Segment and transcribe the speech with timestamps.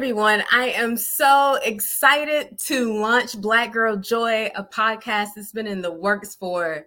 [0.00, 0.42] Everyone.
[0.50, 5.92] I am so excited to launch Black Girl Joy, a podcast that's been in the
[5.92, 6.86] works for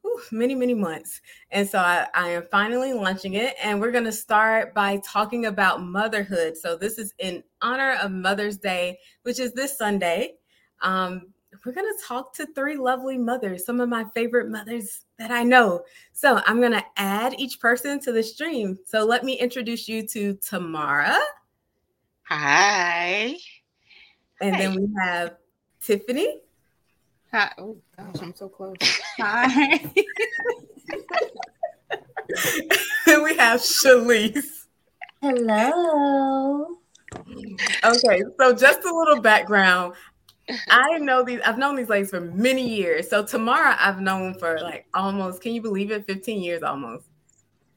[0.00, 1.20] whew, many, many months.
[1.50, 3.56] And so I, I am finally launching it.
[3.62, 6.56] And we're going to start by talking about motherhood.
[6.56, 10.36] So this is in honor of Mother's Day, which is this Sunday.
[10.80, 11.34] Um,
[11.66, 15.42] we're going to talk to three lovely mothers, some of my favorite mothers that I
[15.42, 15.82] know.
[16.14, 18.78] So I'm going to add each person to the stream.
[18.86, 21.18] So let me introduce you to Tamara.
[22.28, 23.36] Hi.
[24.40, 25.36] And then we have
[25.80, 26.40] Tiffany.
[27.30, 27.52] Hi.
[27.58, 28.76] Oh gosh, I'm so close.
[29.18, 29.74] Hi.
[33.06, 34.66] and we have Shalise.
[35.22, 36.78] Hello.
[37.84, 39.94] Okay, so just a little background.
[40.68, 43.08] I know these, I've known these ladies for many years.
[43.08, 46.06] So Tamara, I've known for like almost, can you believe it?
[46.06, 47.06] 15 years almost.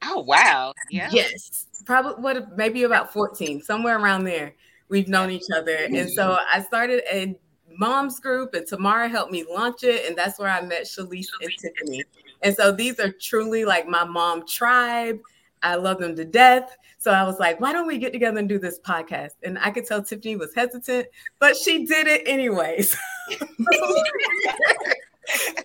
[0.03, 0.73] Oh wow.
[0.89, 1.09] Yeah.
[1.11, 1.67] Yes.
[1.89, 4.53] Probably what maybe about 14, somewhere around there.
[4.89, 5.75] We've known each other.
[5.75, 6.09] And mm-hmm.
[6.09, 7.35] so I started a
[7.79, 10.07] mom's group and Tamara helped me launch it.
[10.07, 12.03] And that's where I met Shalise and Tiffany.
[12.43, 15.17] And so these are truly like my mom tribe.
[15.63, 16.77] I love them to death.
[16.99, 19.31] So I was like, why don't we get together and do this podcast?
[19.41, 21.07] And I could tell Tiffany was hesitant,
[21.39, 22.95] but she did it anyways.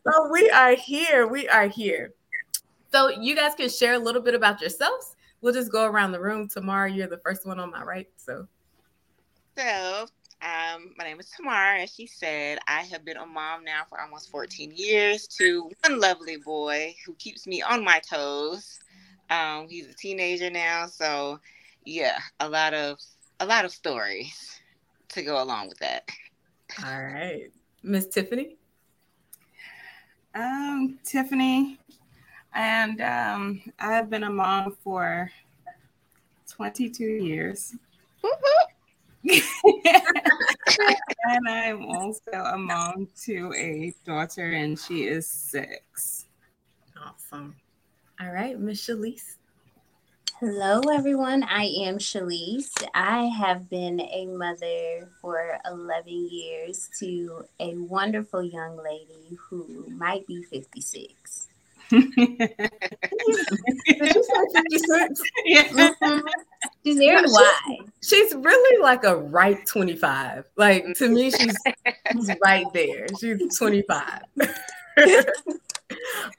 [0.07, 1.27] so we are here.
[1.27, 2.15] We are here.
[2.93, 5.14] So you guys can share a little bit about yourselves.
[5.45, 6.49] We'll just go around the room.
[6.49, 8.09] Tamara, you're the first one on my right.
[8.17, 8.49] So
[9.59, 10.07] So
[10.41, 12.61] um, my name is Tamara, as she said.
[12.67, 17.13] I have been a mom now for almost 14 years to one lovely boy who
[17.17, 18.81] keeps me on my toes.
[19.29, 21.39] Um, he's a teenager now, so
[21.85, 22.99] yeah, a lot of
[23.39, 24.59] a lot of stories
[25.09, 26.09] to go along with that.
[26.83, 27.51] All right.
[27.83, 28.57] Miss Tiffany.
[30.35, 31.79] Um, Tiffany,
[32.55, 35.31] and um, I've been a mom for
[36.49, 37.75] 22 years.
[39.25, 39.43] and
[41.49, 46.27] I'm also a mom to a daughter, and she is six.
[47.03, 47.57] Awesome.
[48.21, 49.37] All right, Miss Shalise.
[50.41, 51.45] Hello, everyone.
[51.45, 52.73] I am Shalise.
[52.93, 60.27] I have been a mother for 11 years to a wonderful young lady who might
[60.27, 61.49] be 56.
[62.01, 62.15] Did
[64.15, 65.21] you say 56?
[66.01, 66.23] Mhm.
[66.85, 67.79] She's very No, wide.
[68.03, 70.45] She's really like a right 25.
[70.57, 71.57] Like to me, she's,
[72.13, 73.07] she's right there.
[73.21, 74.21] She's 25.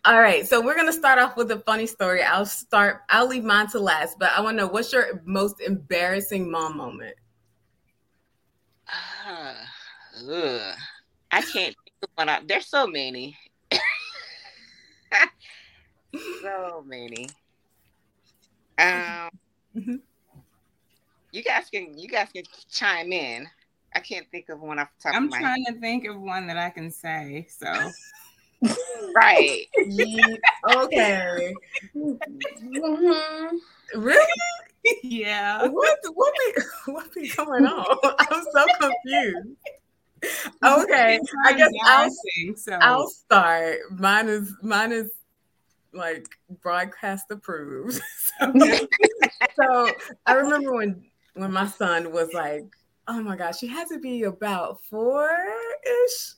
[0.06, 0.47] All right.
[0.47, 2.24] So we're gonna start off with a funny story.
[2.24, 5.59] I'll start, I'll leave mine to last, but I want to know what's your most
[5.62, 7.15] embarrassing mom moment?
[8.88, 9.56] Ah,
[10.30, 10.75] ugh.
[11.31, 12.30] I can't think of one.
[12.30, 13.38] out- There's so many.
[16.41, 17.27] so many.
[18.77, 19.29] Um,
[19.75, 20.01] Mhm.
[21.31, 23.47] you guys can you guys can chime in.
[23.94, 26.19] I can't think of one off the top I'm of my trying to think of
[26.19, 27.47] one that I can say.
[27.50, 27.91] So.
[29.15, 29.67] Right.
[29.88, 31.56] Ye- okay.
[31.95, 33.51] Mhm.
[33.95, 34.25] Really?
[35.03, 35.68] yeah.
[35.68, 36.61] What what be
[36.91, 37.97] what be going on?
[38.19, 39.57] I'm so confused.
[40.63, 42.09] Okay, I guess I'll
[42.56, 43.77] so I'll start.
[43.91, 45.12] Mine is mine is
[45.94, 46.27] like
[46.62, 48.01] broadcast approved.
[48.39, 48.88] so,
[49.56, 49.91] so
[50.25, 51.03] I remember when
[51.33, 52.65] when my son was like,
[53.07, 55.29] oh my gosh, he had to be about four
[56.06, 56.33] ish,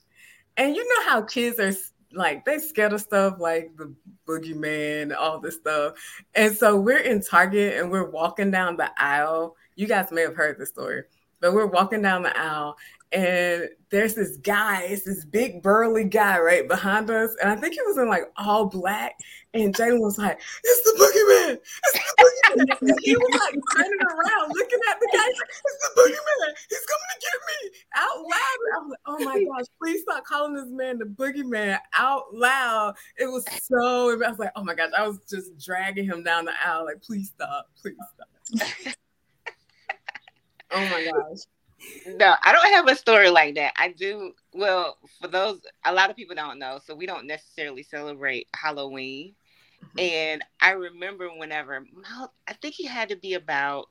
[0.57, 1.73] and you know how kids are
[2.13, 3.93] like they scared of stuff like the
[4.27, 5.93] boogeyman, all this stuff.
[6.35, 9.55] And so we're in Target and we're walking down the aisle.
[9.75, 11.03] You guys may have heard the story,
[11.39, 12.75] but we're walking down the aisle
[13.11, 17.33] and there's this guy, it's this big burly guy right behind us.
[17.41, 19.15] And I think he was in like all black.
[19.53, 21.53] And Jalen was like, It's the boogeyman.
[21.53, 22.33] It's the boogeyman.
[22.57, 25.23] And he was like turning around, looking at the guy.
[25.27, 26.53] He's like, It's the boogeyman.
[26.69, 28.59] He's coming to get me out loud.
[28.75, 32.95] I was like, Oh my gosh, please stop calling this man the boogeyman out loud.
[33.17, 36.45] It was so, I was like, Oh my gosh, I was just dragging him down
[36.45, 36.85] the aisle.
[36.85, 38.67] Like, please stop, please stop.
[40.71, 41.39] oh my gosh.
[42.05, 43.73] No, I don't have a story like that.
[43.77, 44.33] I do.
[44.53, 49.35] Well, for those, a lot of people don't know, so we don't necessarily celebrate Halloween.
[49.81, 50.01] Mhm.
[50.01, 51.85] And I remember whenever
[52.47, 53.89] I think he had to be about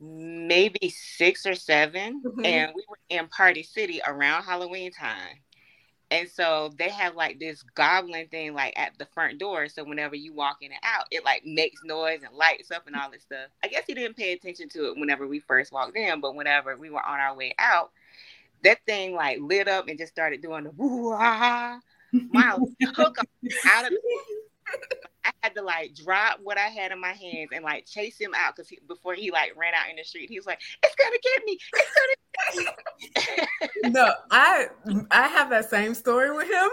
[0.00, 2.44] maybe six or 7 Mhm.
[2.44, 5.43] and we were in Party City around Halloween time.
[6.10, 9.68] And so they have like this goblin thing like at the front door.
[9.68, 12.94] So whenever you walk in and out, it like makes noise and lights up and
[12.94, 13.48] all this stuff.
[13.62, 16.76] I guess he didn't pay attention to it whenever we first walked in, but whenever
[16.76, 17.90] we were on our way out,
[18.62, 21.80] that thing like lit up and just started doing the woo ah.
[22.12, 23.92] Miles took him out of
[25.24, 28.32] I had to like drop what I had in my hands and like chase him
[28.36, 31.16] out because before he like ran out in the street, he was like, "It's gonna
[31.22, 31.58] get me!
[31.72, 31.90] It's
[32.54, 32.76] gonna
[33.14, 33.48] get
[33.84, 34.66] me!" no, I
[35.10, 36.68] I have that same story with him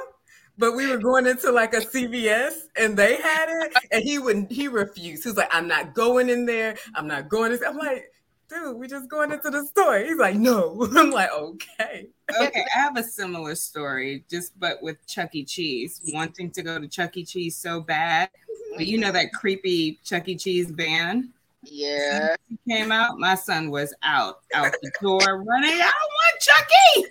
[0.58, 4.52] but we were going into like a CVS and they had it, and he wouldn't.
[4.52, 5.24] He refused.
[5.24, 6.76] He was like, "I'm not going in there.
[6.94, 7.68] I'm not going." To...
[7.68, 8.12] I'm like,
[8.48, 12.08] "Dude, we just going into the store." He's like, "No." I'm like, "Okay."
[12.40, 15.44] Okay, I have a similar story, just but with Chuck E.
[15.44, 17.26] Cheese, wanting to go to Chuck E.
[17.26, 18.41] Cheese so bad, but
[18.78, 20.36] you know that creepy Chuck E.
[20.36, 21.30] Cheese van.
[21.64, 22.36] Yeah.
[22.68, 23.20] Came out.
[23.20, 25.80] My son was out, out the door running.
[25.80, 26.42] I don't want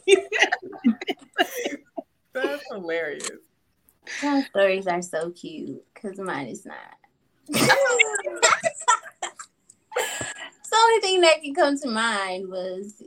[0.08, 0.26] Chucky.
[2.32, 3.30] That's hilarious.
[4.20, 6.76] Some stories are so cute because mine is not.
[7.48, 7.76] the
[10.76, 13.02] only thing that can come to mind was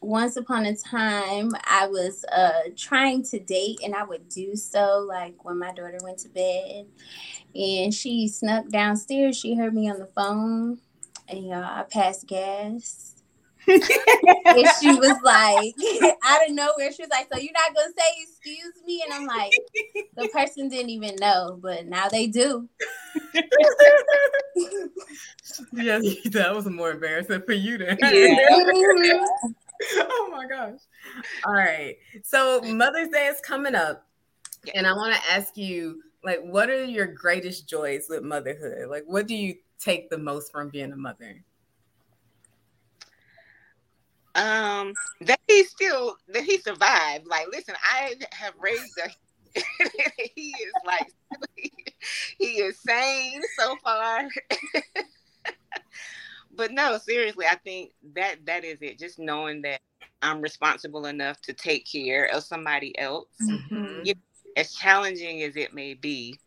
[0.00, 5.04] once upon a time I was uh trying to date and I would do so
[5.08, 6.86] like when my daughter went to bed
[7.54, 9.38] and she snuck downstairs.
[9.38, 10.78] She heard me on the phone
[11.28, 13.16] and y'all I passed gas
[13.68, 15.74] and she was like,
[16.24, 19.26] out of nowhere, she was like, "So you're not gonna say excuse me?" And I'm
[19.26, 19.52] like,
[20.16, 22.68] the person didn't even know, but now they do.
[25.72, 27.98] yes, that was more embarrassing for you then.
[28.00, 28.36] Yeah.
[29.96, 30.80] oh my gosh!
[31.44, 34.06] All right, so Mother's Day is coming up,
[34.74, 38.88] and I want to ask you, like, what are your greatest joys with motherhood?
[38.88, 41.44] Like, what do you take the most from being a mother?
[44.36, 44.92] um
[45.22, 49.08] that he still that he survived like listen i have raised a
[50.34, 51.10] he is like
[52.38, 54.28] he is sane so far
[56.56, 59.80] but no seriously i think that that is it just knowing that
[60.22, 64.00] i'm responsible enough to take care of somebody else mm-hmm.
[64.04, 64.14] you
[64.56, 66.38] as challenging as it may be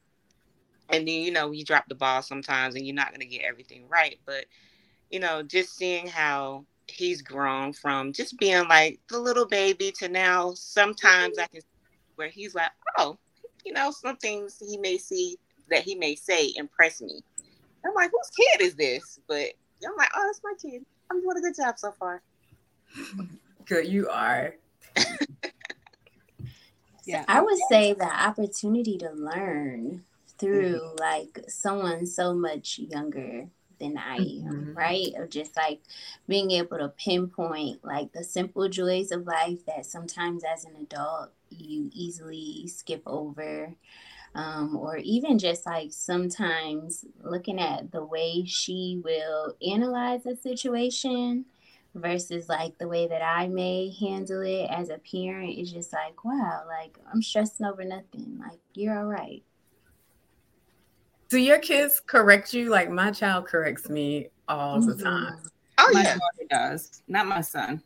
[0.90, 3.44] and then you know you drop the ball sometimes and you're not going to get
[3.44, 4.46] everything right but
[5.12, 10.10] you know just seeing how he's grown from just being like the little baby to
[10.10, 11.62] now sometimes I can
[12.20, 13.18] where he's like, oh,
[13.66, 15.38] you know, some things he may see
[15.70, 17.22] that he may say impress me.
[17.86, 19.20] I'm like, whose kid is this?
[19.28, 19.54] But
[19.86, 20.86] I'm like, oh, it's my kid.
[21.10, 22.22] I'm doing a good job so far.
[23.66, 24.56] Good, you are.
[27.06, 30.04] yeah, I would say the opportunity to learn
[30.38, 31.00] through mm-hmm.
[31.00, 33.48] like someone so much younger
[33.80, 34.74] than I am, mm-hmm.
[34.74, 35.14] right?
[35.18, 35.82] Of just like
[36.28, 41.32] being able to pinpoint like the simple joys of life that sometimes as an adult
[41.50, 43.74] you easily skip over.
[44.36, 51.46] Um, or even just like sometimes looking at the way she will analyze a situation
[51.96, 56.24] versus like the way that I may handle it as a parent is just like,
[56.24, 58.40] wow, like I'm stressing over nothing.
[58.40, 59.44] Like, you're all right.
[61.30, 62.70] Do your kids correct you?
[62.70, 64.90] Like my child corrects me all mm-hmm.
[64.90, 65.40] the time.
[65.78, 67.04] Oh my yeah, daughter does.
[67.08, 67.82] Not my son,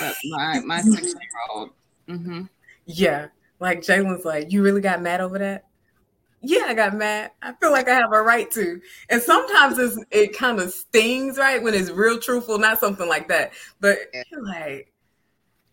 [0.00, 1.70] but my my six year old.
[2.08, 2.42] Mm-hmm.
[2.88, 3.26] Yeah,
[3.58, 5.65] like Jalen's like, you really got mad over that?
[6.48, 7.32] Yeah, I got mad.
[7.42, 8.80] I feel like I have a right to.
[9.10, 11.62] And sometimes it's, it kind of stings, right?
[11.62, 13.52] When it's real truthful, not something like that.
[13.80, 13.98] But
[14.30, 14.92] you're like,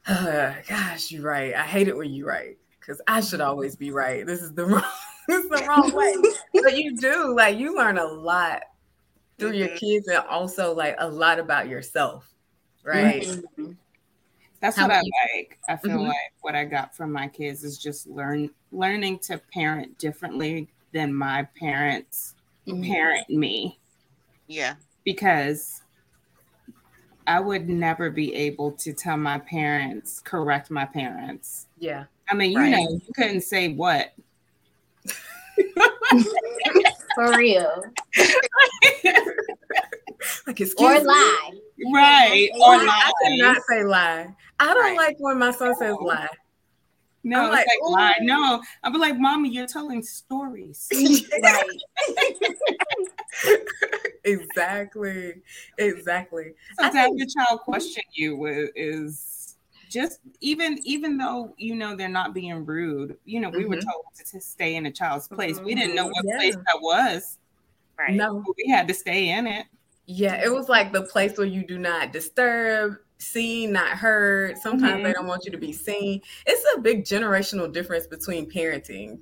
[0.07, 1.53] uh, gosh, you're right.
[1.53, 4.25] I hate it when you're right because I should always be right.
[4.25, 4.83] This is the wrong
[5.27, 6.15] it's the wrong way.
[6.63, 8.63] but you do like you learn a lot
[9.37, 9.59] through mm-hmm.
[9.59, 12.29] your kids and also like a lot about yourself,
[12.83, 13.23] right?
[13.23, 13.71] Mm-hmm.
[14.63, 15.60] That's How what I you, like.
[15.67, 16.08] I feel mm-hmm.
[16.08, 21.13] like what I got from my kids is just learn learning to parent differently than
[21.13, 22.82] my parents mm-hmm.
[22.82, 23.77] parent me.
[24.48, 24.75] Yeah.
[25.03, 25.82] Because
[27.27, 31.67] I would never be able to tell my parents, correct my parents.
[31.77, 32.05] Yeah.
[32.29, 32.72] I mean, you right.
[32.72, 34.13] know, you couldn't say what
[37.15, 37.84] For real.
[40.48, 41.62] like excuse or me.
[41.91, 42.49] Right.
[42.55, 42.87] Or lie.
[42.87, 44.27] I cannot say lie.
[44.59, 44.97] I don't right.
[44.97, 46.27] like when my son says lie.
[47.25, 48.17] No, I'm like, like lie.
[48.21, 50.89] No, I'm be like, Mommy, you're telling stories.
[54.23, 55.35] exactly.
[55.77, 56.53] Exactly.
[56.79, 59.43] So to have your child question you is
[59.93, 63.69] just even even though you know they're not being rude you know we mm-hmm.
[63.69, 66.37] were told to, stay in a child's place we didn't know what yeah.
[66.37, 67.37] place that was
[67.99, 69.67] right no we had to stay in it
[70.05, 74.95] yeah it was like the place where you do not disturb seen not heard sometimes
[74.95, 75.03] mm-hmm.
[75.03, 79.19] they don't want you to be seen it's a big generational difference between parenting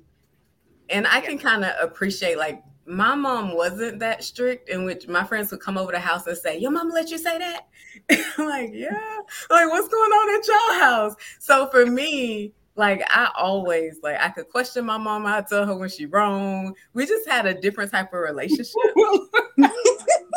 [0.90, 5.24] and i can kind of appreciate like my mom wasn't that strict in which my
[5.24, 7.68] friends would come over the house and say, Your mom let you say that?
[8.38, 9.18] Like, yeah.
[9.50, 11.14] Like, what's going on at your house?
[11.38, 15.26] So for me, Like I always like I could question my mom.
[15.26, 16.74] I tell her when she wrong.
[16.94, 18.74] We just had a different type of relationship.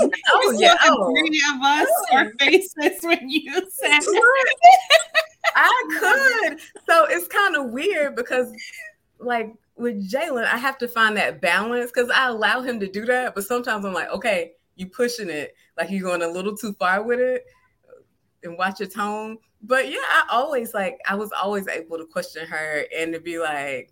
[0.02, 1.12] oh yeah, oh.
[1.12, 2.06] three of us oh.
[2.14, 4.00] our faces when you said
[5.56, 6.60] I could.
[6.88, 8.52] So it's kind of weird because
[9.20, 13.06] like with Jalen, I have to find that balance because I allow him to do
[13.06, 16.74] that, but sometimes I'm like, okay, you pushing it, like you're going a little too
[16.74, 17.46] far with it,
[18.44, 19.38] and watch your tone.
[19.62, 23.40] But yeah, I always like I was always able to question her and to be
[23.40, 23.92] like,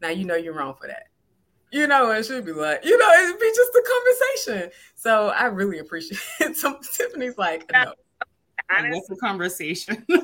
[0.00, 1.04] now you know you're wrong for that.
[1.72, 4.70] You know, and she'd be like, you know, it'd be just a conversation.
[4.96, 6.56] So I really appreciate it.
[6.56, 7.94] So Tiffany's like, no.
[8.88, 10.06] What's the conversation?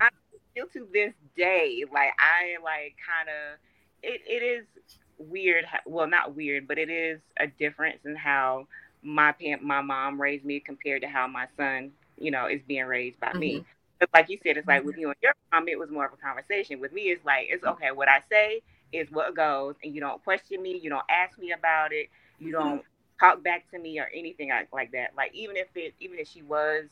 [0.00, 0.08] I
[0.50, 3.58] still to this day, like I like kind of
[4.02, 4.64] it, it is
[5.18, 5.66] weird.
[5.84, 8.66] Well, not weird, but it is a difference in how
[9.02, 13.20] my my mom raised me compared to how my son, you know, is being raised
[13.20, 13.38] by mm-hmm.
[13.38, 13.64] me.
[13.98, 15.00] But like you said, it's like with mm-hmm.
[15.00, 16.80] you and your mom, it was more of a conversation.
[16.80, 17.92] With me, it's like it's okay.
[17.92, 18.62] What I say
[18.92, 20.78] is what goes, and you don't question me.
[20.82, 22.08] You don't ask me about it.
[22.38, 22.68] You mm-hmm.
[22.68, 22.82] don't
[23.18, 25.12] talk back to me or anything like, like that.
[25.16, 26.84] Like even if it, even if she was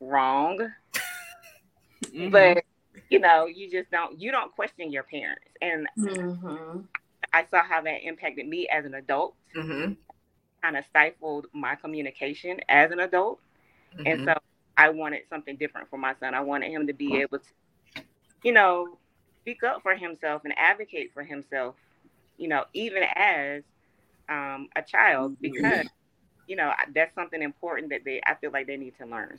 [0.00, 0.58] wrong,
[2.04, 2.30] mm-hmm.
[2.30, 2.64] but
[3.08, 5.44] you know, you just don't you don't question your parents.
[5.60, 6.80] And mm-hmm.
[7.32, 9.34] I saw how that impacted me as an adult.
[9.56, 9.94] Mm-hmm.
[10.62, 13.40] Kind of stifled my communication as an adult.
[13.96, 14.06] Mm-hmm.
[14.06, 14.34] And so
[14.76, 16.34] I wanted something different for my son.
[16.34, 18.02] I wanted him to be able to,
[18.42, 18.98] you know,
[19.40, 21.74] speak up for himself and advocate for himself,
[22.38, 23.62] you know, even as
[24.28, 25.86] um, a child, because,
[26.46, 29.38] you know, that's something important that they, I feel like they need to learn.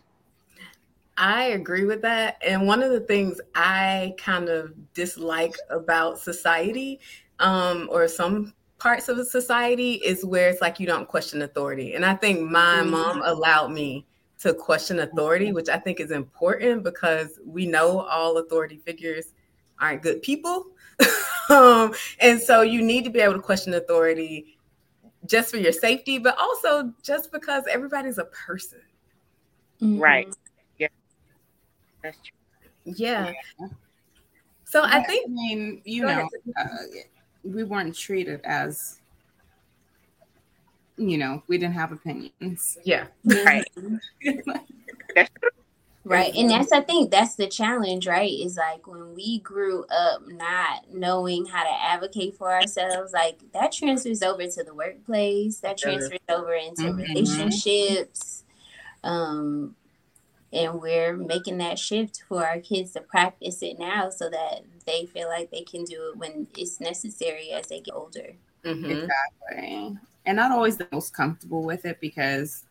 [1.18, 2.38] I agree with that.
[2.46, 7.00] And one of the things I kind of dislike about society,
[7.40, 11.94] um, or some parts of society, is where it's like you don't question authority.
[11.94, 12.90] And I think my mm-hmm.
[12.90, 14.06] mom allowed me
[14.44, 19.28] to question authority, which I think is important because we know all authority figures
[19.80, 20.68] aren't good people.
[21.50, 24.58] um, and so you need to be able to question authority
[25.28, 28.82] just for your safety, but also just because everybody's a person.
[29.80, 30.36] Right.
[30.78, 30.90] Yeah.
[32.02, 32.94] That's true.
[32.98, 33.32] Yeah.
[34.66, 36.28] So I think, I mean, you know,
[36.60, 36.68] uh,
[37.46, 39.00] we weren't treated as,
[41.10, 42.78] you know, we didn't have opinions.
[42.84, 43.08] Yeah.
[43.26, 43.66] Right.
[46.06, 46.36] Right.
[46.36, 48.30] And that's I think that's the challenge, right?
[48.30, 53.72] Is like when we grew up not knowing how to advocate for ourselves, like that
[53.72, 56.98] transfers over to the workplace, that transfers over into mm-hmm.
[56.98, 58.44] relationships.
[59.02, 59.76] Um,
[60.52, 65.06] and we're making that shift for our kids to practice it now so that they
[65.06, 68.34] feel like they can do it when it's necessary as they get older
[68.64, 68.86] mm-hmm.
[68.86, 72.64] exactly and not always the most comfortable with it because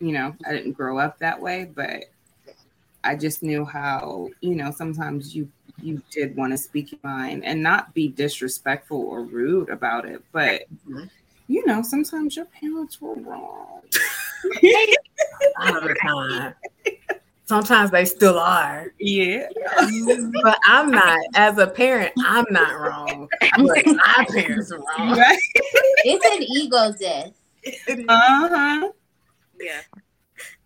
[0.00, 2.04] you know i didn't grow up that way but
[3.02, 5.48] i just knew how you know sometimes you
[5.82, 10.22] you did want to speak your mind and not be disrespectful or rude about it
[10.32, 11.04] but mm-hmm.
[11.48, 13.82] you know sometimes your parents were wrong
[15.60, 16.54] all the time.
[17.46, 18.92] Sometimes they still are.
[18.98, 19.48] Yeah.
[20.42, 23.28] But I'm not, as a parent, I'm not wrong.
[23.58, 25.18] But my parents are wrong.
[25.18, 25.38] Right?
[26.04, 27.32] It's an ego death.
[28.08, 28.90] Uh-huh.
[29.60, 29.80] Yeah.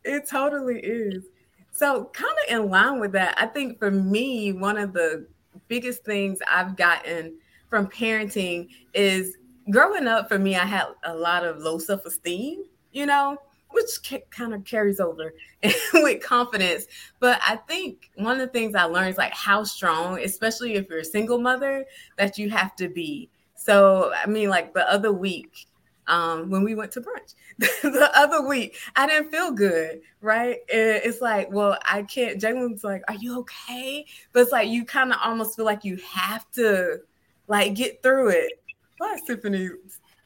[0.05, 1.25] It totally is.
[1.73, 5.27] So, kind of in line with that, I think for me, one of the
[5.69, 9.37] biggest things I've gotten from parenting is
[9.71, 13.37] growing up for me, I had a lot of low self esteem, you know,
[13.71, 15.35] which kind of carries over
[15.95, 16.87] with confidence.
[17.21, 20.89] But I think one of the things I learned is like how strong, especially if
[20.89, 21.85] you're a single mother,
[22.17, 23.31] that you have to be.
[23.55, 25.67] So, I mean, like the other week,
[26.07, 30.59] um, when we went to brunch, the other week, I didn't feel good, right?
[30.69, 32.41] it's like, well, I can't.
[32.41, 35.97] Jalen's like, "Are you okay?" But it's like you kind of almost feel like you
[35.97, 37.01] have to,
[37.47, 38.53] like, get through it.
[38.97, 39.69] Why is Tiffany?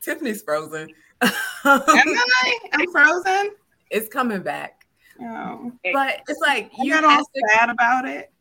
[0.00, 0.88] Tiffany's frozen.
[1.22, 1.30] Am
[1.64, 2.58] I?
[2.72, 3.50] I'm frozen.
[3.90, 4.86] It's coming back.
[5.20, 5.72] Oh.
[5.92, 8.32] But it's like you got all to, sad about it.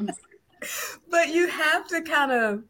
[1.10, 2.62] but you have to kind of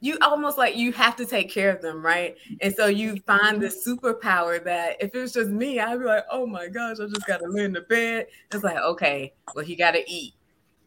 [0.00, 2.36] you almost like you have to take care of them, right?
[2.60, 6.24] And so you find this superpower that if it was just me, I'd be like,
[6.30, 8.26] oh my gosh, I just gotta lay in the bed.
[8.52, 10.34] It's like, okay, well, he gotta eat,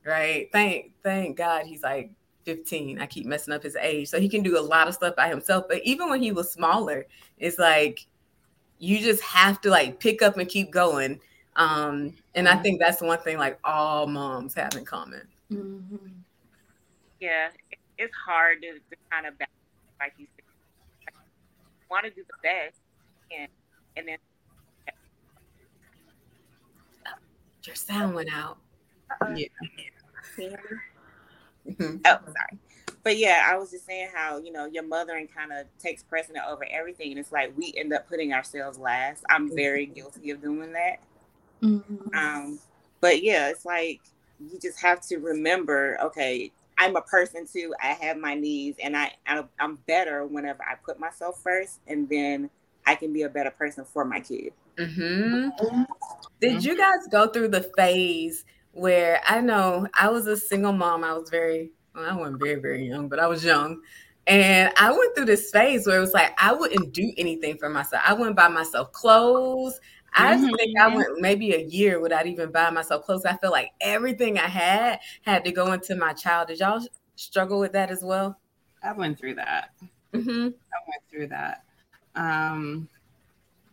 [0.06, 0.50] right?
[0.54, 2.12] Thank thank God he's like
[2.46, 3.00] 15.
[3.00, 4.10] I keep messing up his age.
[4.10, 5.66] So he can do a lot of stuff by himself.
[5.68, 7.06] But even when he was smaller,
[7.38, 8.06] it's like
[8.80, 11.20] you just have to like pick up and keep going.
[11.56, 12.62] Um, and I mm-hmm.
[12.64, 15.28] think that's the one thing like all moms have in common.
[15.52, 16.08] Mm-hmm.
[17.20, 17.50] Yeah,
[17.98, 19.52] it's hard to, to kind of balance,
[20.00, 21.14] like you said,
[21.90, 22.78] want to do the best,
[23.38, 23.48] and
[23.98, 24.18] and then
[27.64, 28.58] your sound went out.
[29.36, 29.48] Yeah.
[30.36, 30.78] Can you hear me?
[31.68, 31.98] Mm-hmm.
[32.06, 32.60] Oh, sorry.
[33.04, 36.46] But yeah, I was just saying how, you know, your mothering kind of takes precedent
[36.48, 37.12] over everything.
[37.12, 39.24] And it's like we end up putting ourselves last.
[39.30, 40.98] I'm very guilty of doing that.
[41.64, 42.16] Mm-hmm.
[42.16, 42.60] Um,
[43.00, 44.02] but yeah, it's like
[44.40, 47.74] you just have to remember, okay, I'm a person too.
[47.82, 49.12] I have my needs, and I
[49.60, 52.50] I'm better whenever I put myself first, and then
[52.88, 54.54] I can be a better person for my kid.
[54.78, 55.84] Mm-hmm.
[56.40, 61.04] Did you guys go through the phase where I know I was a single mom?
[61.04, 63.82] I was very well, I wasn't very very young, but I was young.
[64.28, 67.70] And I went through this phase where it was like I wouldn't do anything for
[67.70, 68.04] myself.
[68.06, 69.80] I wouldn't buy myself clothes.
[70.14, 70.56] I mm-hmm.
[70.56, 73.26] think I went maybe a year without even buying myself clothes.
[73.26, 76.50] I feel like everything I had had to go into my child.
[76.50, 78.38] Did y'all struggle with that as well?
[78.84, 79.72] I went through that.
[80.14, 80.48] Mm-hmm.
[80.48, 81.64] I went through that.
[82.16, 82.90] Um,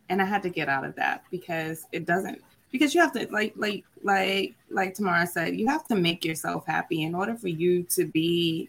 [0.08, 3.26] and I had to get out of that because it doesn't because you have to
[3.30, 7.48] like like like like Tamara said, you have to make yourself happy in order for
[7.48, 8.68] you to be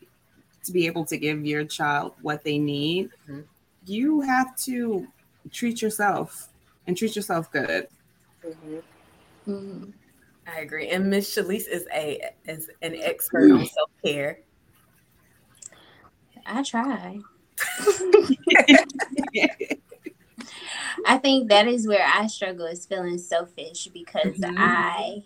[0.64, 3.10] to be able to give your child what they need.
[3.30, 3.42] Mm-hmm.
[3.86, 5.08] You have to
[5.52, 6.50] treat yourself
[6.88, 7.88] and treat yourself good.
[8.46, 9.52] Mm-hmm.
[9.52, 9.90] Mm-hmm.
[10.48, 10.90] I agree.
[10.90, 14.40] And Miss Shalise is a is an expert on self care.
[16.46, 17.20] I try.
[21.06, 24.56] I think that is where I struggle is feeling selfish because mm-hmm.
[24.58, 25.24] I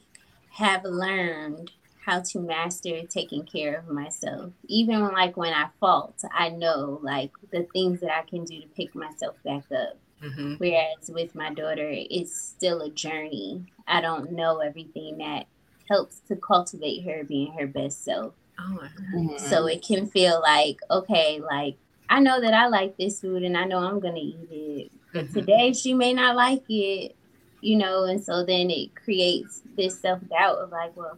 [0.51, 1.71] have learned
[2.05, 4.51] how to master taking care of myself.
[4.67, 8.59] Even when, like when I fault, I know like the things that I can do
[8.59, 9.97] to pick myself back up.
[10.21, 10.55] Mm-hmm.
[10.55, 13.65] Whereas with my daughter, it's still a journey.
[13.87, 15.47] I don't know everything that
[15.89, 18.33] helps to cultivate her being her best self.
[18.59, 18.79] Oh,
[19.15, 19.37] mm-hmm.
[19.37, 21.75] So it can feel like, okay, like
[22.09, 24.91] I know that I like this food and I know I'm going to eat it.
[25.13, 25.39] But mm-hmm.
[25.39, 27.15] today she may not like it,
[27.61, 31.17] you know, and so then it creates this self doubt of like, well,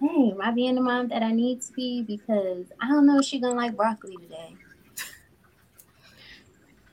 [0.00, 2.02] hey, am I being the mom that I need to be?
[2.02, 4.56] Because I don't know if she's going to like broccoli today.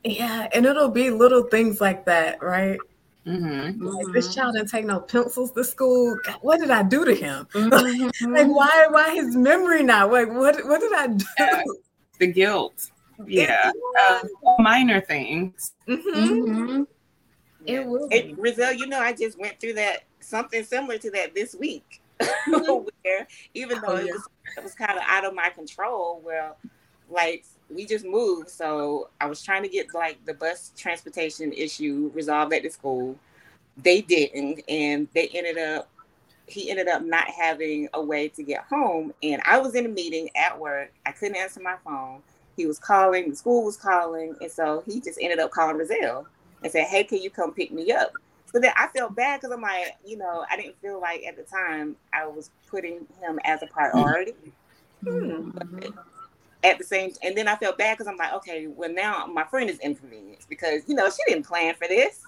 [0.06, 2.78] Yeah, and it'll be little things like that, right?
[3.26, 3.86] Mm-hmm.
[3.86, 4.34] Like, this mm-hmm.
[4.34, 6.18] child didn't take no pencils to school.
[6.26, 7.48] God, what did I do to him?
[7.54, 8.34] Mm-hmm.
[8.34, 10.12] like why why his memory not?
[10.12, 11.26] Like what what did I do?
[11.40, 11.64] Yeah.
[12.20, 12.92] The guilt.
[13.26, 13.72] Yeah.
[14.10, 15.74] Um, minor things.
[15.88, 16.10] Mm-hmm.
[16.10, 16.84] mm-hmm.
[17.66, 18.08] It will.
[18.12, 22.02] It, R'zelle, you know, I just went through that something similar to that this week.
[22.48, 22.88] Mm-hmm.
[23.04, 24.06] where even though oh, yeah.
[24.06, 26.58] it was it was kind of out of my control, well,
[27.10, 32.12] like we just moved, so I was trying to get like the bus transportation issue
[32.14, 33.18] resolved at the school.
[33.78, 35.90] They didn't, and they ended up
[36.46, 39.14] he ended up not having a way to get home.
[39.24, 40.92] And I was in a meeting at work.
[41.06, 42.22] I couldn't answer my phone.
[42.56, 46.26] He was calling, the school was calling, and so he just ended up calling R'zelle
[46.62, 48.12] and said, "Hey, can you come pick me up?"
[48.52, 51.36] So then I felt bad because I'm like, you know, I didn't feel like at
[51.36, 54.36] the time I was putting him as a priority.
[55.04, 55.90] Mm-hmm
[56.64, 59.44] at the same and then I felt bad because I'm like, okay, well now my
[59.44, 62.22] friend is inconvenienced because you know she didn't plan for this.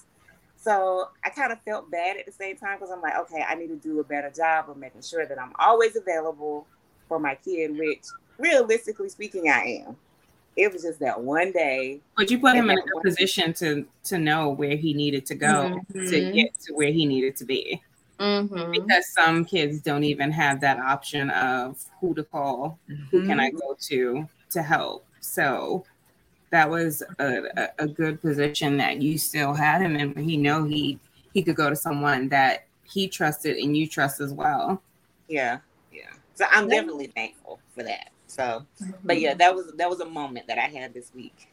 [0.57, 3.55] So I kind of felt bad at the same time because I'm like, okay, I
[3.55, 6.65] need to do a better job of making sure that I'm always available
[7.07, 8.03] for my kid, which
[8.37, 9.95] realistically speaking, I am.
[10.55, 11.99] It was just that one day.
[12.15, 15.81] But you put him in a position to to know where he needed to go
[15.93, 16.07] mm-hmm.
[16.07, 17.81] to get to where he needed to be.
[18.19, 18.71] Mm-hmm.
[18.71, 23.03] Because some kids don't even have that option of who to call, mm-hmm.
[23.11, 23.57] who can I mm-hmm.
[23.57, 25.05] go to to help.
[25.19, 25.85] So
[26.51, 30.99] that was a, a, good position that you still had him and he know he
[31.33, 34.81] he could go to someone that he trusted and you trust as well.
[35.27, 35.57] Yeah,
[35.91, 36.11] yeah.
[36.35, 38.11] So I'm definitely thankful for that.
[38.35, 38.65] So,
[39.03, 39.37] but yeah, mm-hmm.
[39.37, 41.47] that was that was a moment that I had this week.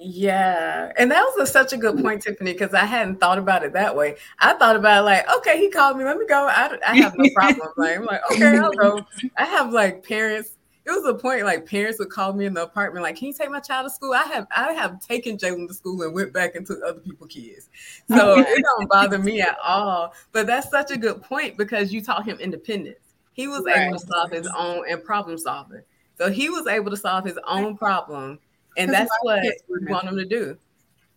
[0.00, 0.92] Yeah.
[0.96, 3.72] And that was a, such a good point, Tiffany, because I hadn't thought about it
[3.72, 4.14] that way.
[4.38, 6.46] I thought about it like, okay, he called me, let me go.
[6.46, 7.68] I, I have no problem.
[7.76, 9.04] like, I'm like, okay, I'll go.
[9.36, 10.52] I have like parents.
[10.86, 13.34] It was a point like parents would call me in the apartment, like, can you
[13.34, 14.14] take my child to school?
[14.14, 17.30] I have I have taken Jalen to school and went back and took other people's
[17.30, 17.68] kids.
[18.08, 20.14] So oh, it don't bother me at all.
[20.32, 23.00] But that's such a good point because you taught him independence.
[23.32, 23.88] He was right.
[23.88, 25.82] able to solve his own and problem solving.
[26.18, 28.38] So he was able to solve his own problem
[28.76, 30.56] and that's what we want him to do.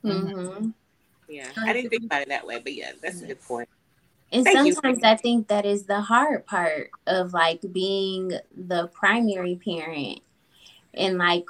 [0.04, 0.70] Mm-hmm.
[1.30, 3.70] Yeah, I didn't think about it that way, but yeah, that's a good point.
[4.32, 5.10] And Thank sometimes you.
[5.10, 10.22] I think that is the hard part of like being the primary parent
[10.94, 11.48] and like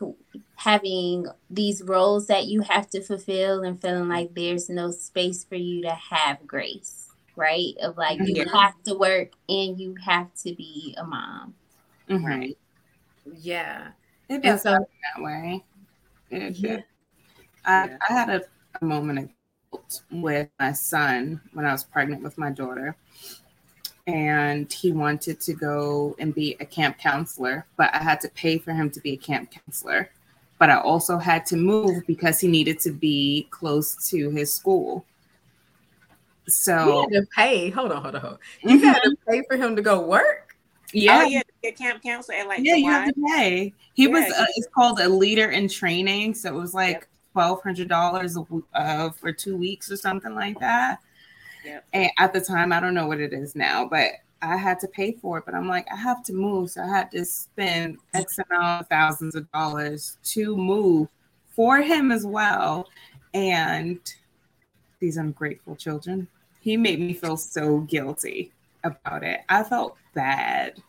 [0.55, 5.55] having these roles that you have to fulfill and feeling like there's no space for
[5.55, 7.73] you to have grace, right?
[7.81, 8.51] Of like you yeah.
[8.51, 11.53] have to work and you have to be a mom.
[12.09, 12.25] Mm-hmm.
[12.25, 12.57] Right.
[13.25, 13.89] Yeah.
[14.29, 15.63] It does so, that way.
[16.29, 16.81] Yeah.
[17.65, 18.41] I, I had a,
[18.81, 19.31] moment a moment
[20.11, 22.95] with my son when I was pregnant with my daughter.
[24.07, 28.57] and he wanted to go and be a camp counselor, but I had to pay
[28.57, 30.09] for him to be a camp counselor.
[30.59, 35.05] But I also had to move because he needed to be close to his school.
[36.47, 37.69] So you had to pay.
[37.69, 38.39] Hold on, hold on, hold on.
[38.61, 38.87] You mm-hmm.
[38.87, 40.40] had to pay for him to go work.
[40.93, 43.73] Yeah, oh, yeah, a camp counselor at like yeah, you have to pay.
[43.93, 47.61] He yeah, was uh, it's called a leader in training, so it was like twelve
[47.63, 48.37] hundred dollars
[48.73, 50.99] uh, for two weeks or something like that.
[51.65, 51.85] Yep.
[51.93, 54.87] And at the time, I don't know what it is now, but I had to
[54.87, 55.45] pay for it.
[55.45, 58.87] But I'm like, I have to move, so I had to spend X amount of
[58.87, 61.07] thousands of dollars to move
[61.55, 62.89] for him as well.
[63.33, 63.99] And
[64.99, 66.27] these ungrateful children,
[66.59, 68.51] he made me feel so guilty
[68.83, 69.41] about it.
[69.49, 70.81] I felt bad.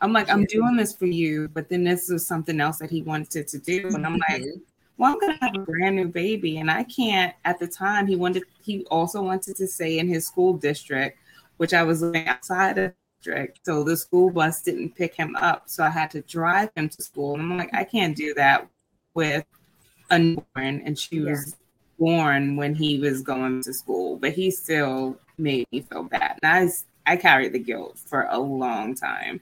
[0.00, 3.02] I'm like, I'm doing this for you, but then this was something else that he
[3.02, 3.88] wanted to do.
[3.88, 4.58] And I'm like, mm-hmm
[4.98, 7.32] well, I'm gonna have a brand new baby, and I can't.
[7.44, 8.42] At the time, he wanted.
[8.60, 11.18] He also wanted to stay in his school district,
[11.56, 13.60] which I was living outside of district.
[13.62, 17.02] So the school bus didn't pick him up, so I had to drive him to
[17.02, 17.34] school.
[17.34, 18.68] And I'm like, I can't do that
[19.14, 19.44] with
[20.10, 21.54] a newborn, and she was yeah.
[22.00, 26.38] born when he was going to school, but he still made me feel bad.
[26.42, 26.70] And
[27.06, 29.40] I I carried the guilt for a long time.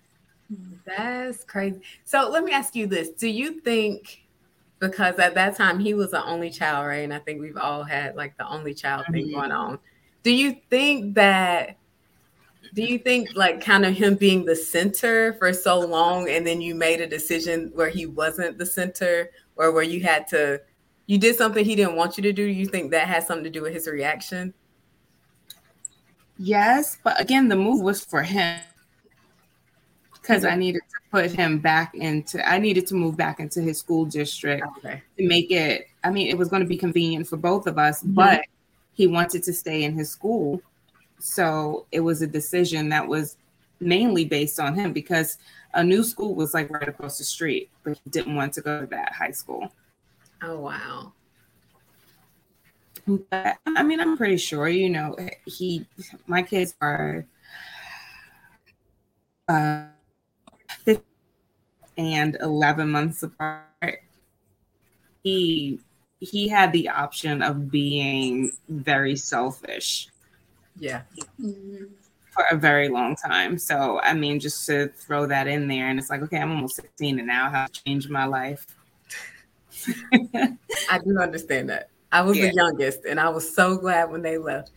[0.85, 1.81] That's crazy.
[2.05, 4.27] So let me ask you this: Do you think?
[4.79, 7.05] because at that time he was the only child, right?
[7.05, 9.13] And I think we've all had like the only child mm-hmm.
[9.13, 9.79] thing going on.
[10.23, 11.77] Do you think that?
[12.75, 16.61] Do you think like kind of him being the center for so long, and then
[16.61, 20.61] you made a decision where he wasn't the center, or where you had to,
[21.07, 22.43] you did something he didn't want you to do?
[22.43, 24.53] You think that has something to do with his reaction?
[26.39, 28.61] Yes, but again, the move was for him
[30.27, 33.79] because I needed to put him back into I needed to move back into his
[33.79, 35.03] school district okay.
[35.19, 38.03] to make it I mean it was going to be convenient for both of us,
[38.03, 38.15] mm-hmm.
[38.15, 38.43] but
[38.95, 40.61] he wanted to stay in his school.
[41.19, 43.37] So it was a decision that was
[43.81, 45.39] mainly based on him because
[45.75, 48.81] a new school was like right across the street, but he didn't want to go
[48.81, 49.71] to that high school.
[50.43, 51.13] Oh wow.
[53.07, 55.87] But, I mean, I'm pretty sure, you know, he
[56.27, 57.25] my kids are
[59.49, 59.85] uh
[61.99, 64.01] and 11 months apart,
[65.23, 65.81] he
[66.21, 70.09] he had the option of being very selfish.
[70.79, 71.03] Yeah.
[71.39, 73.59] For a very long time.
[73.59, 76.77] So, I mean, just to throw that in there, and it's like, okay, I'm almost
[76.77, 78.67] 16 and now I have changed my life.
[80.15, 81.89] I do understand that.
[82.13, 82.49] I was yeah.
[82.49, 84.71] the youngest, and I was so glad when they left.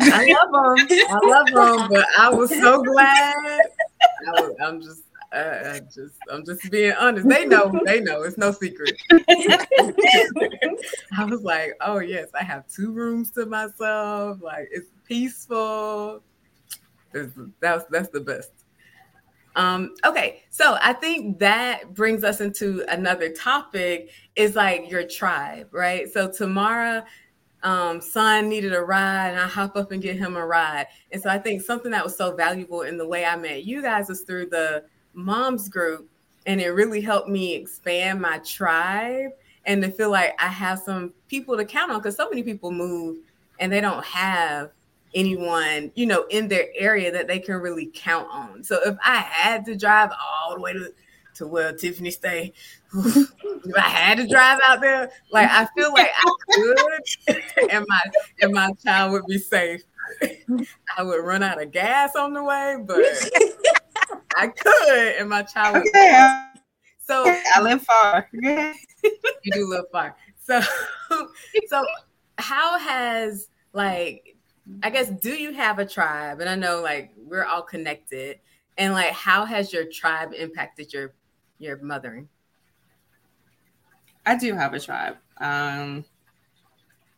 [0.00, 0.98] I love them.
[1.08, 3.60] I love them, but I was so glad.
[4.26, 5.02] I was, I'm just
[5.34, 7.28] I, just, I'm just being honest.
[7.28, 8.22] They know, they know.
[8.22, 8.96] It's no secret.
[11.16, 14.40] I was like, oh yes, I have two rooms to myself.
[14.40, 16.22] Like it's peaceful.
[17.60, 18.52] That's that's the best.
[19.56, 24.10] Um, okay, so I think that brings us into another topic.
[24.36, 26.12] Is like your tribe, right?
[26.12, 27.04] So Tamara
[27.64, 30.86] um, son needed a ride and I hop up and get him a ride.
[31.10, 33.80] And so I think something that was so valuable in the way I met you
[33.80, 36.08] guys was through the mom's group
[36.46, 39.30] and it really helped me expand my tribe
[39.64, 42.70] and to feel like I have some people to count on because so many people
[42.70, 43.18] move
[43.58, 44.70] and they don't have
[45.14, 48.64] anyone, you know, in their area that they can really count on.
[48.64, 50.92] So if I had to drive all the way to,
[51.36, 52.52] to where Tiffany stay,
[52.94, 58.00] if I had to drive out there, like I feel like I could and my
[58.40, 59.82] and my child would be safe.
[60.96, 63.00] I would run out of gas on the way, but
[64.36, 65.76] I could, and my child.
[65.76, 66.40] Would okay.
[67.00, 67.24] So
[67.54, 68.28] I live far.
[68.32, 68.72] you
[69.52, 70.16] do live far.
[70.42, 70.60] So,
[71.68, 71.84] so
[72.38, 74.33] how has like
[74.82, 76.40] I guess do you have a tribe?
[76.40, 78.40] And I know like we're all connected.
[78.78, 81.14] And like how has your tribe impacted your
[81.58, 82.28] your mothering?
[84.26, 85.16] I do have a tribe.
[85.38, 86.04] Um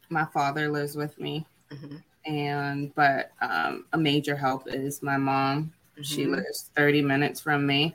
[0.09, 1.47] my father lives with me.
[1.71, 1.97] Mm-hmm.
[2.33, 5.73] And but um a major help is my mom.
[5.93, 6.03] Mm-hmm.
[6.03, 7.95] She lives 30 minutes from me.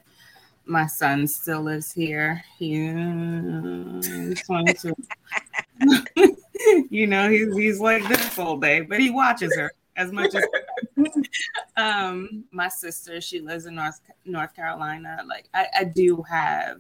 [0.66, 2.44] My son still lives here.
[2.58, 4.96] He's 22.
[6.90, 10.46] you know, he's, he's like this all day, but he watches her as much as
[11.78, 16.80] um my sister she lives in north north carolina like i, I do have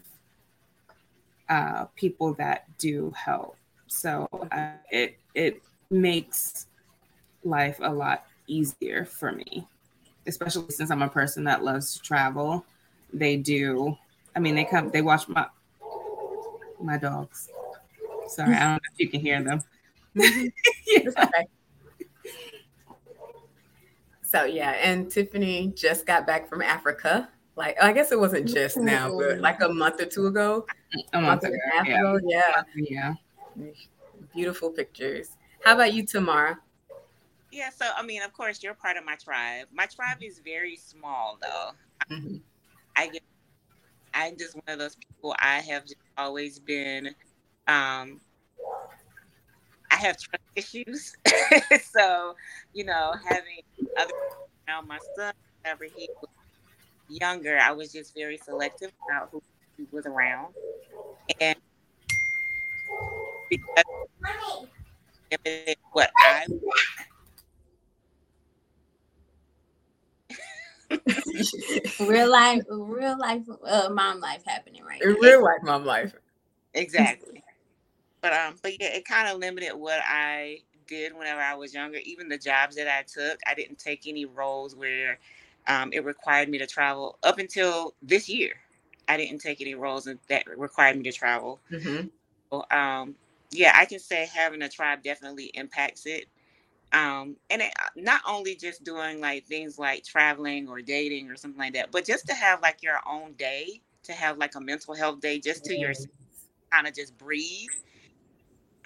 [1.50, 6.68] uh people that do help so uh, it it makes
[7.44, 9.68] life a lot easier for me
[10.28, 12.66] especially since I'm a person that loves to travel,
[13.14, 13.98] they do.
[14.36, 15.48] I mean, they come, they watch my
[16.82, 17.50] my dogs.
[18.28, 19.62] Sorry, I don't know if you can hear them.
[20.16, 21.10] yeah.
[24.24, 27.30] So yeah, and Tiffany just got back from Africa.
[27.56, 30.66] Like I guess it wasn't just now, but like a month or two ago.
[31.14, 31.54] A month ago.
[31.54, 32.00] and a half Yeah.
[32.00, 32.20] ago.
[32.24, 32.64] Yeah.
[32.76, 33.14] Yeah.
[34.34, 35.36] Beautiful pictures.
[35.64, 36.60] How about you, Tamara?
[37.52, 39.68] Yeah, so I mean, of course, you're part of my tribe.
[39.74, 41.72] My tribe is very small, though.
[42.16, 42.42] Mhm.
[42.96, 43.22] I get,
[44.14, 45.36] I'm just one of those people.
[45.40, 47.14] I have just always been, um,
[47.68, 48.18] I
[50.02, 51.16] have trust issues.
[51.92, 52.36] so,
[52.74, 53.62] you know, having
[53.98, 54.12] other
[54.68, 55.34] around my son,
[55.64, 56.30] whenever he was
[57.08, 59.42] younger, I was just very selective about who
[59.78, 60.54] he was around,
[61.40, 61.56] and
[63.50, 63.84] because
[65.30, 66.46] if it, what I
[72.00, 75.20] real life, real life, uh, mom life happening right In now.
[75.22, 76.14] real life mom life.
[76.74, 77.44] Exactly.
[78.22, 82.00] But um, but yeah, it kind of limited what I did whenever I was younger.
[82.04, 85.20] Even the jobs that I took, I didn't take any roles where
[85.68, 87.18] um, it required me to travel.
[87.24, 88.54] Up until this year,
[89.08, 91.60] I didn't take any roles that required me to travel.
[91.72, 92.10] Mhm.
[92.52, 93.16] So, um,
[93.52, 96.28] yeah, I can say having a tribe definitely impacts it.
[96.94, 101.60] Um, and it, not only just doing like things like traveling or dating or something
[101.60, 104.96] like that, but just to have like your own day, to have like a mental
[104.96, 106.12] health day just to yourself,
[106.72, 107.72] kind of just breathe.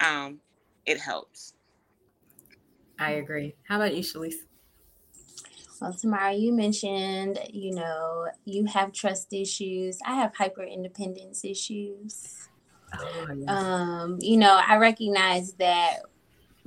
[0.00, 0.40] Um,
[0.84, 1.54] it helps.
[2.98, 3.54] I agree.
[3.68, 4.34] How about you, Shalise?
[5.80, 9.98] Well, Tamara, you mentioned, you know, you have trust issues.
[10.06, 12.48] I have hyper independence issues.
[12.98, 13.48] Oh, yes.
[13.48, 15.98] Um, you know, I recognize that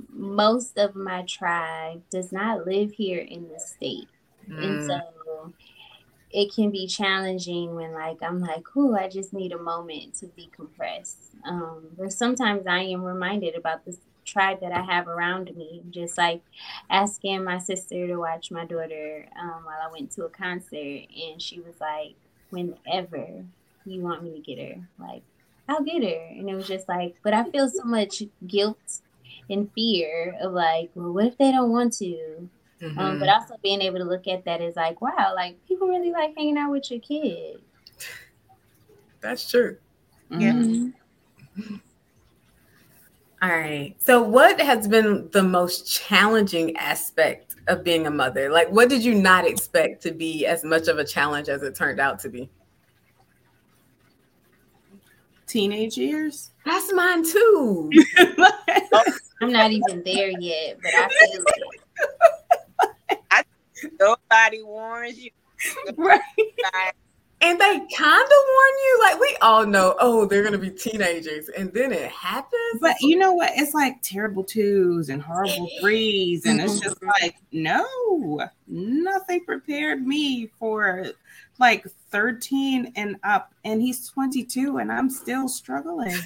[0.08, 4.08] most of my tribe does not live here in the state.
[4.62, 4.86] And Mm.
[4.86, 5.00] so
[6.32, 10.26] it can be challenging when like I'm like, oh, I just need a moment to
[10.26, 11.14] decompress.
[11.44, 15.82] Um, but sometimes I am reminded about this tribe that I have around me.
[15.90, 16.42] Just like
[16.88, 21.40] asking my sister to watch my daughter um, while I went to a concert, and
[21.40, 22.14] she was like,
[22.50, 23.44] whenever
[23.84, 25.22] you want me to get her, like
[25.68, 26.26] I'll get her.
[26.30, 29.00] And it was just like, but I feel so much guilt
[29.48, 32.48] and fear of like, well, what if they don't want to?
[32.82, 33.18] Um, Mhm.
[33.20, 36.34] but also being able to look at that is like, wow, like people really like
[36.36, 37.60] hanging out with your kid.
[39.20, 39.76] That's true.
[40.30, 40.52] Yeah.
[40.52, 40.92] Mhm.
[43.42, 43.94] All right.
[43.98, 48.50] So, what has been the most challenging aspect of being a mother?
[48.50, 51.74] Like, what did you not expect to be as much of a challenge as it
[51.74, 52.50] turned out to be?
[55.46, 56.50] Teenage years.
[56.64, 57.90] That's mine too.
[59.40, 61.80] I'm not even there yet, but I feel it.
[63.98, 65.30] Nobody warns you.
[65.96, 66.20] right.
[67.42, 71.48] And they kind of warn you, like we all know, oh, they're gonna be teenagers,
[71.48, 72.80] and then it happens.
[72.82, 73.52] But you know what?
[73.56, 76.44] It's like terrible twos and horrible threes.
[76.44, 81.06] And it's just like, no, nothing prepared me for
[81.58, 83.54] like 13 and up.
[83.64, 86.16] And he's 22 and I'm still struggling.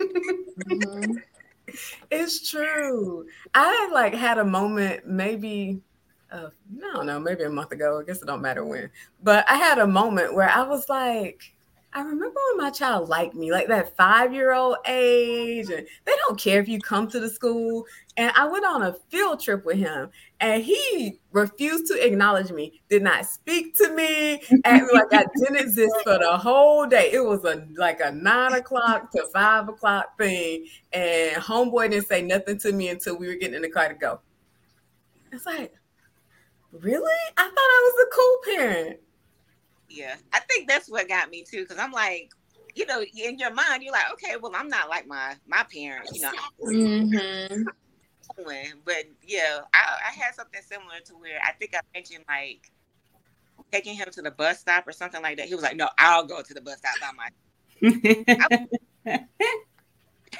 [0.00, 1.22] Mhm.
[2.10, 3.26] It's true.
[3.52, 5.82] I like had a moment maybe
[6.30, 8.00] uh, I don't know, maybe a month ago.
[8.00, 8.90] I guess it don't matter when.
[9.22, 11.52] But I had a moment where I was like,
[11.94, 16.60] I remember when my child liked me, like that five-year-old age, and they don't care
[16.60, 17.86] if you come to the school.
[18.18, 22.82] And I went on a field trip with him, and he refused to acknowledge me,
[22.90, 27.10] did not speak to me, acted like I didn't exist for the whole day.
[27.10, 32.20] It was a like a nine o'clock to five o'clock thing, and homeboy didn't say
[32.20, 34.20] nothing to me until we were getting in the car to go.
[35.32, 35.72] It's like,
[36.72, 37.20] really?
[37.36, 39.00] I thought I was a cool parent.
[39.88, 42.30] Yeah, I think that's what got me too, because I'm like,
[42.74, 46.12] you know, in your mind, you're like, okay, well, I'm not like my my parents,
[46.14, 46.32] you know.
[46.64, 47.64] Mhm.
[48.84, 52.70] But yeah, I, I had something similar to where I think I mentioned like
[53.72, 55.48] taking him to the bus stop or something like that.
[55.48, 58.68] He was like, "No, I'll go to the bus stop by myself."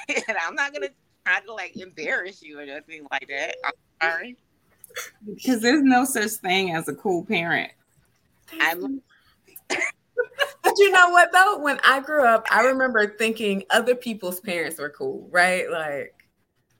[0.07, 0.89] and I'm not gonna
[1.25, 3.55] try to like embarrass you or nothing like that.
[3.65, 4.37] I'm sorry.
[5.25, 7.71] Because there's no such thing as a cool parent.
[8.59, 9.01] I'm
[10.63, 11.59] But you know what though?
[11.59, 15.69] When I grew up, I remember thinking other people's parents were cool, right?
[15.69, 16.15] Like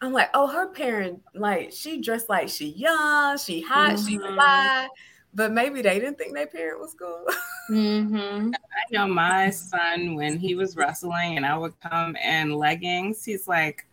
[0.01, 4.35] I'm like, oh, her parent, like she dressed like she young, she hot, she Mhm.
[4.35, 4.87] fly.
[5.33, 7.25] But maybe they didn't think their parent was cool.
[7.69, 8.53] Mhm.
[8.55, 13.47] I know my son, when he was wrestling and I would come in leggings, he's
[13.47, 13.85] like,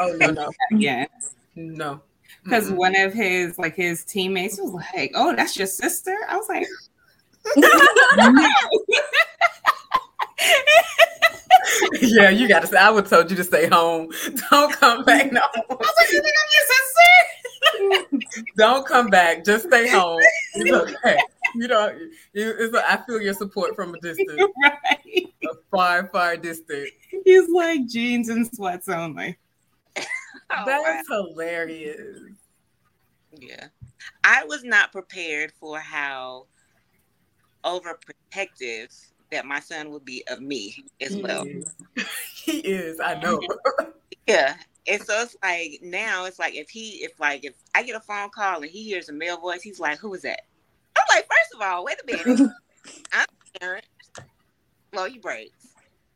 [0.00, 1.06] oh no, no, yeah.
[1.54, 2.02] no.
[2.44, 2.76] Because Mm-mm.
[2.76, 6.66] one of his like his teammates was like, "Oh, that's your sister." I was like,
[12.00, 14.10] yeah, you gotta say I would told you to stay home.
[14.50, 16.92] Don't come back no "I was like, you think I'm your sister?"
[18.56, 19.44] don't come back.
[19.44, 20.20] Just stay home.
[20.54, 21.16] It's okay.
[21.54, 21.88] You know,
[22.32, 24.40] you, it's a, I feel your support from a distance.
[24.62, 25.26] right.
[25.44, 26.90] A far, far distance.
[27.24, 29.38] He's like jeans and sweats only.
[30.54, 32.20] Oh, That's hilarious.
[33.38, 33.68] Yeah.
[34.24, 36.46] I was not prepared for how
[37.64, 38.94] overprotective
[39.30, 41.46] that my son would be of me as He well.
[41.46, 41.74] is.
[42.44, 43.00] he is.
[43.00, 43.40] I know.
[44.28, 44.54] Yeah.
[44.86, 48.00] And so it's like now it's like if he if like if I get a
[48.00, 50.42] phone call and he hears a male voice, he's like, Who is that?
[50.96, 52.52] I'm like, first of all, wait a minute.
[53.12, 53.84] I'm a parent.
[54.92, 55.61] Blow your brakes.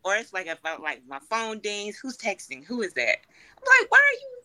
[0.06, 2.64] Or it's like if I like my phone dings, who's texting?
[2.64, 3.16] Who is that?
[3.58, 4.38] I'm like, why are you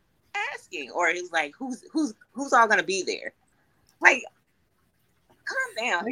[0.56, 0.90] asking?
[0.90, 3.34] Or he's like, who's who's who's all gonna be there?
[4.02, 4.24] Like,
[5.46, 6.04] calm down.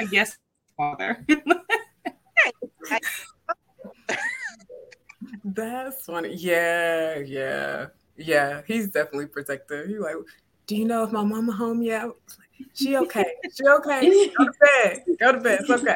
[0.00, 0.36] I guess
[0.76, 1.24] father.
[5.44, 6.34] That's funny.
[6.34, 8.62] Yeah, yeah, yeah.
[8.66, 9.86] He's definitely protective.
[9.86, 10.16] He like,
[10.66, 12.08] do you know if my mama home yet?
[12.74, 13.26] She okay.
[13.54, 14.30] She okay.
[14.36, 15.04] Go to bed.
[15.20, 15.60] Go to bed.
[15.60, 15.94] It's okay.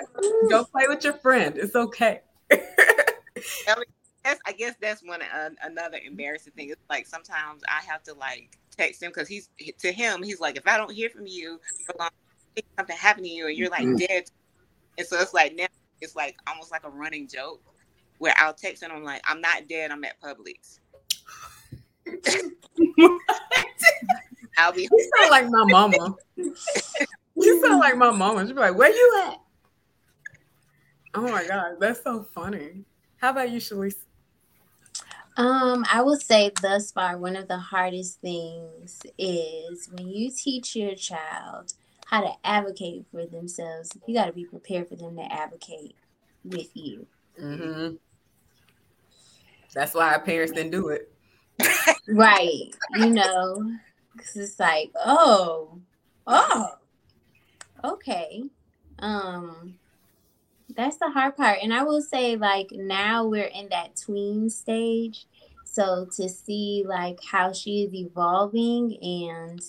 [0.48, 1.58] Go play with your friend.
[1.58, 2.20] It's okay.
[4.24, 6.70] That's, I guess that's one uh, another embarrassing thing.
[6.70, 10.56] It's like sometimes I have to like text him because he's to him he's like
[10.56, 12.10] if I don't hear from you for long,
[12.78, 14.26] something happened to you and you're like dead,
[14.96, 15.66] and so it's like now
[16.00, 17.60] it's like almost like a running joke
[18.18, 20.78] where I'll text him I'm like I'm not dead I'm at Publix.
[24.56, 26.14] I'll be You sound like my mama.
[26.36, 28.46] You sound like my mama.
[28.46, 29.41] She'd be like, where you at?
[31.14, 32.84] Oh my God, that's so funny.
[33.18, 33.96] How about you, Shalise?
[35.36, 40.76] Um, I would say thus far, one of the hardest things is when you teach
[40.76, 41.72] your child
[42.06, 45.96] how to advocate for themselves, you got to be prepared for them to advocate
[46.44, 47.06] with you.
[47.40, 47.94] Mm-hmm.
[49.74, 51.10] That's why our parents didn't do it.
[52.08, 52.74] Right.
[52.96, 53.72] You know,
[54.14, 55.80] because it's like, oh,
[56.26, 56.68] oh,
[57.84, 58.42] okay.
[58.98, 59.78] Um,
[60.76, 61.58] that's the hard part.
[61.62, 65.26] And I will say, like, now we're in that tween stage.
[65.64, 69.60] So to see, like, how she is evolving and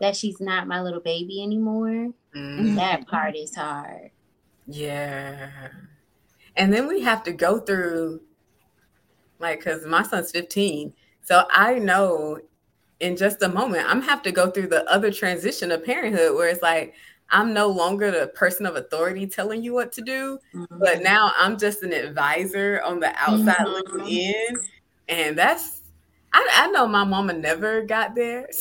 [0.00, 2.76] that she's not my little baby anymore, Mhm.
[2.76, 4.10] that part is hard.
[4.66, 5.50] Yeah.
[6.56, 8.22] And then we have to go through,
[9.38, 10.94] like, because my son's 15.
[11.22, 12.40] So I know
[12.98, 16.48] in just a moment, I'm have to go through the other transition of parenthood where
[16.48, 16.94] it's like,
[17.30, 20.38] I'm no longer the person of authority telling you what to do,
[20.70, 23.72] but now I'm just an advisor on the outside Mhm.
[23.72, 24.56] looking in.
[25.08, 25.82] And that's,
[26.32, 28.48] I, I know my mama never got there.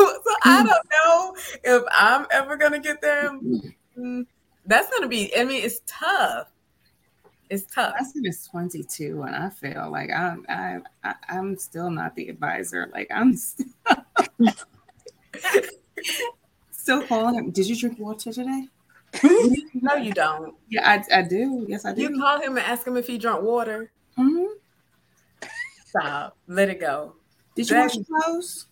[0.00, 3.30] So, so I don't know if I'm ever going to get there.
[3.98, 4.26] Mm,
[4.64, 6.48] That's going to be, I mean, it's tough.
[7.50, 7.94] It's tough.
[8.00, 12.28] My son is 22, and I feel like I'm I, I I'm still not the
[12.28, 12.88] advisor.
[12.94, 13.66] Like I'm still,
[16.98, 17.50] still calling him.
[17.50, 18.64] Did you drink water today?
[19.74, 20.54] No, you don't.
[20.68, 21.64] Yeah, I, I do.
[21.68, 22.02] Yes, I do.
[22.02, 23.90] You call him and ask him if he drunk water.
[24.18, 24.46] Mhm.
[25.86, 26.36] Stop.
[26.46, 27.14] Let it go.
[27.56, 28.66] Did you That- wash your clothes?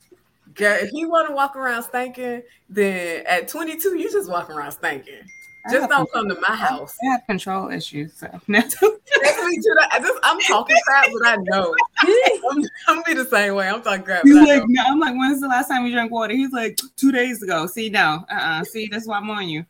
[0.55, 4.73] Girl, if you want to walk around stinking, then at 22, you just walk around
[4.73, 5.23] stinking.
[5.71, 6.97] Just don't come to my house.
[7.03, 8.61] I have control issues, so no.
[8.61, 9.77] That's me too.
[9.91, 11.75] I just, I'm talking crap, but I know.
[12.51, 13.69] I'm, I'm be the same way.
[13.69, 14.25] I'm talking crap.
[14.25, 14.83] He's like, no.
[14.87, 16.35] I'm like, when's the last time you drank water?
[16.35, 17.67] He's like, two days ago.
[17.67, 19.65] See, no, uh, uh see, that's why I'm on you.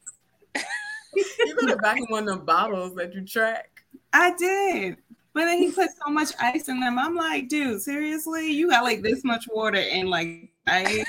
[1.15, 3.83] You better back in one of them bottles that you track.
[4.13, 4.99] I did.
[5.33, 6.99] But then he put so much ice in them.
[6.99, 8.51] I'm like, dude, seriously?
[8.53, 11.07] You got like this much water and like ice?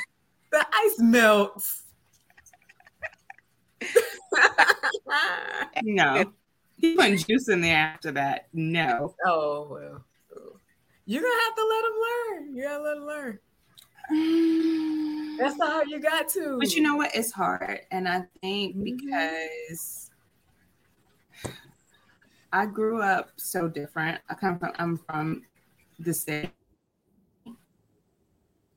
[0.52, 1.84] The ice melts.
[5.84, 6.34] No.
[6.78, 8.48] He put juice in there after that.
[8.54, 9.14] No.
[9.26, 10.06] oh well.
[11.06, 12.56] You're gonna have to let him learn.
[12.56, 13.40] You gotta let him learn.
[15.40, 16.58] That's all you got to.
[16.60, 17.12] But you know what?
[17.16, 17.82] It's hard.
[17.92, 18.84] And I think Mhm.
[18.84, 20.12] because
[22.54, 24.22] I grew up so different.
[24.30, 25.44] I come from I'm from
[26.00, 26.52] the state.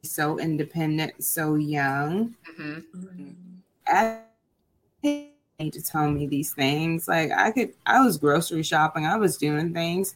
[0.04, 2.34] So independent, so young.
[2.58, 3.32] Mhm.
[3.86, 4.20] I
[5.02, 5.31] need
[5.70, 7.08] to tell me these things.
[7.08, 10.14] Like I could I was grocery shopping, I was doing things.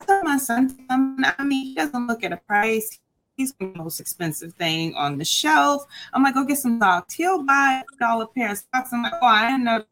[0.00, 2.98] I tell my son I mean, he doesn't look at a price.
[3.36, 5.86] He's the most expensive thing on the shelf.
[6.12, 7.14] I'm like, go get some socks.
[7.14, 8.92] He'll buy a dollar pair of socks.
[8.92, 9.84] I'm like, oh, I didn't know.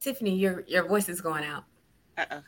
[0.00, 1.64] Tiffany, your your voice is going out.
[2.16, 2.40] Uh-uh.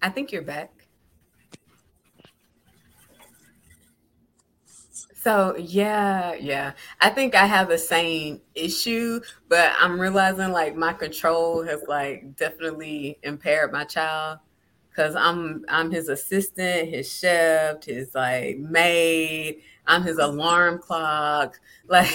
[0.00, 0.77] I think you're back.
[5.20, 6.72] So yeah, yeah.
[7.00, 12.36] I think I have the same issue, but I'm realizing like my control has like
[12.36, 14.38] definitely impaired my child.
[14.90, 19.62] because I'm I'm his assistant, his chef, his like maid.
[19.86, 21.60] I'm his alarm clock.
[21.88, 22.12] Like,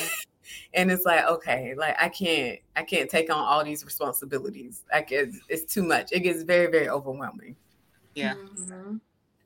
[0.76, 4.84] and it's like okay, like I can't I can't take on all these responsibilities.
[4.92, 6.12] Like it's, it's too much.
[6.12, 7.56] It gets very very overwhelming.
[8.16, 8.36] Yeah.
[8.36, 8.98] Mm-hmm.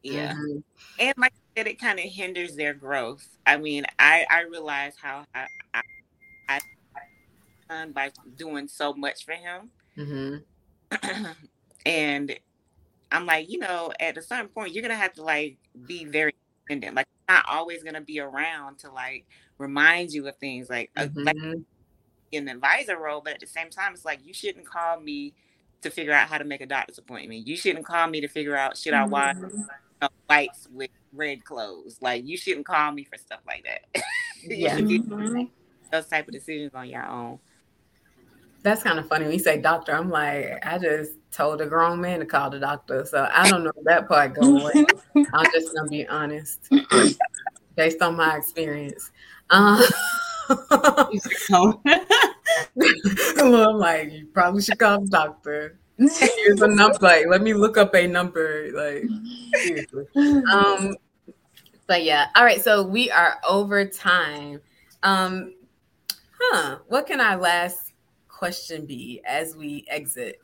[0.03, 0.33] Yeah.
[0.33, 0.59] Mm-hmm.
[0.99, 3.27] And like Said, it kind of hinders their growth.
[3.47, 5.81] I mean, I I realize how I, I,
[6.47, 6.59] I
[7.67, 9.71] done by doing so much for him.
[9.97, 11.25] Mm-hmm.
[11.87, 12.37] and
[13.11, 16.35] I'm like, you know, at a certain point, you're gonna have to like be very
[16.69, 16.95] independent.
[16.95, 19.25] Like, not always gonna be around to like
[19.57, 20.69] remind you of things.
[20.69, 21.23] Like, mm-hmm.
[21.23, 21.37] like
[22.31, 25.33] in the advisor role, but at the same time, it's like you shouldn't call me
[25.81, 27.47] to figure out how to make a doctor's appointment.
[27.47, 30.05] You shouldn't call me to figure out should I watch mm-hmm.
[30.27, 31.97] whites with red clothes.
[32.01, 34.03] Like, you shouldn't call me for stuff like that.
[34.43, 34.77] yeah.
[34.77, 35.43] Mm-hmm.
[35.91, 37.39] those type of decisions on your own.
[38.63, 39.25] That's kind of funny.
[39.25, 42.59] When you say doctor, I'm like, I just told a grown man to call the
[42.59, 43.05] doctor.
[43.05, 44.85] So I don't know that part going.
[45.33, 46.67] I'm just gonna be honest.
[47.75, 49.11] Based on my experience.
[49.51, 49.81] Um,
[50.49, 51.11] I'm
[53.77, 55.79] like, you probably should call the doctor.
[55.97, 56.97] Here's a number.
[57.01, 58.69] Like, let me look up a number.
[58.73, 59.03] Like,
[59.63, 60.05] seriously.
[60.51, 60.95] Um,
[61.87, 62.27] but yeah.
[62.35, 62.61] All right.
[62.61, 64.61] So we are over time.
[65.03, 65.55] Um,
[66.39, 66.77] huh.
[66.87, 67.93] What can our last
[68.27, 70.39] question be as we exit?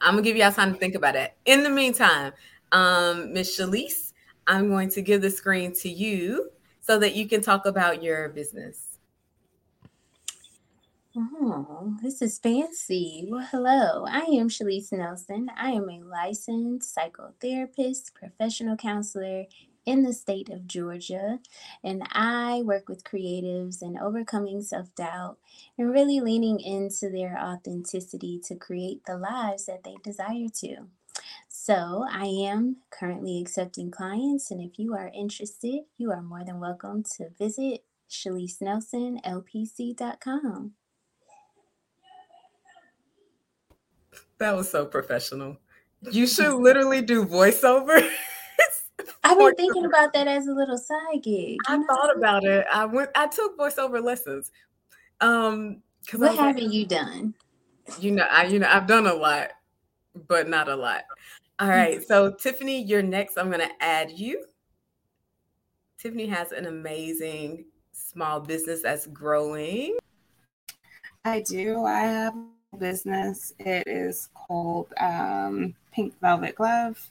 [0.00, 1.34] I'm gonna give y'all time to think about it.
[1.44, 2.32] In the meantime,
[2.72, 4.12] um, Miss Shalise,
[4.46, 6.50] I'm going to give the screen to you
[6.80, 8.91] so that you can talk about your business.
[11.14, 13.28] Oh, this is fancy.
[13.30, 14.06] Well, hello.
[14.08, 15.50] I am Shalise Nelson.
[15.58, 19.44] I am a licensed psychotherapist, professional counselor,
[19.84, 21.38] in the state of Georgia.
[21.84, 25.36] And I work with creatives and overcoming self doubt
[25.76, 30.86] and really leaning into their authenticity to create the lives that they desire to.
[31.46, 36.58] So, I am currently accepting clients, and if you are interested, you are more than
[36.58, 40.72] welcome to visit ShaliseNelsonLPC.com.
[44.42, 45.56] That was so professional.
[46.10, 48.04] You should literally do voiceover.
[49.22, 51.58] I've been thinking about that as a little side gig.
[51.68, 51.86] I know?
[51.86, 52.66] thought about it.
[52.72, 53.10] I went.
[53.14, 54.50] I took voiceover lessons.
[55.20, 55.80] Um,
[56.16, 57.34] what haven't like, you done?
[58.00, 59.50] You know, I you know I've done a lot,
[60.26, 61.02] but not a lot.
[61.60, 62.02] All right.
[62.02, 63.36] So Tiffany, you're next.
[63.36, 64.44] I'm gonna add you.
[66.00, 69.96] Tiffany has an amazing small business that's growing.
[71.24, 71.84] I do.
[71.84, 73.52] I have a business.
[73.58, 77.10] It is called um, Pink Velvet Glove.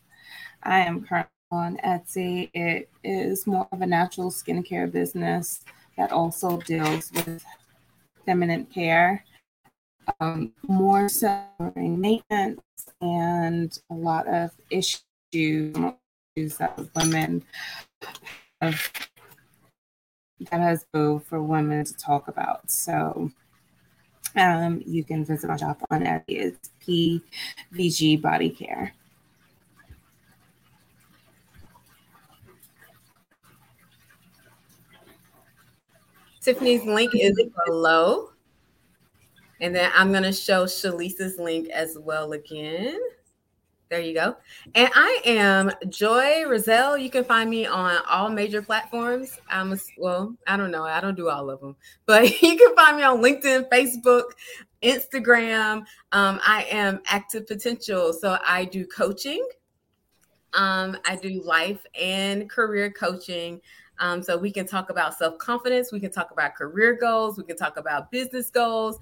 [0.64, 2.50] I am currently on Etsy.
[2.54, 5.64] It is more of a natural skincare business
[5.98, 7.44] that also deals with
[8.26, 9.24] feminine care,
[10.20, 11.44] um, more so
[11.76, 12.62] maintenance
[13.02, 14.98] and a lot of issues
[16.58, 17.44] that women
[18.62, 18.92] have
[20.50, 22.72] that has both for women to talk about.
[22.72, 23.32] So
[24.36, 26.24] um, you can visit my shop on Etsy.
[26.28, 28.94] It's PVG Body Care.
[36.42, 38.32] Tiffany's link is below.
[39.60, 43.00] And then I'm going to show Shalisa's link as well again.
[43.92, 44.38] There you go.
[44.74, 47.04] And I am Joy R'zelle.
[47.04, 49.38] You can find me on all major platforms.
[49.50, 50.86] I'm a, well, I don't know.
[50.86, 51.76] I don't do all of them,
[52.06, 54.24] but you can find me on LinkedIn, Facebook,
[54.82, 55.80] Instagram.
[56.14, 58.14] Um, I am Active Potential.
[58.14, 59.46] So I do coaching.
[60.54, 63.60] Um, I do life and career coaching.
[64.00, 67.44] Um, so we can talk about self confidence, we can talk about career goals, we
[67.44, 69.00] can talk about business goals,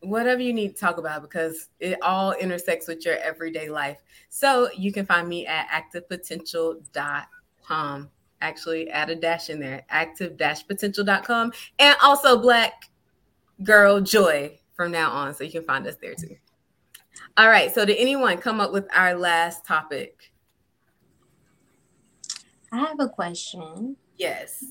[0.00, 3.98] whatever you need to talk about because it all intersects with your everyday life.
[4.28, 8.10] So you can find me at activepotential.com.
[8.42, 12.90] Actually, add a dash in there, active-potential.com, and also Black
[13.62, 15.34] Girl Joy from now on.
[15.34, 16.36] So you can find us there too.
[17.36, 17.70] All right.
[17.74, 20.32] So did anyone come up with our last topic?
[22.72, 23.94] I have a question.
[24.16, 24.64] Yes.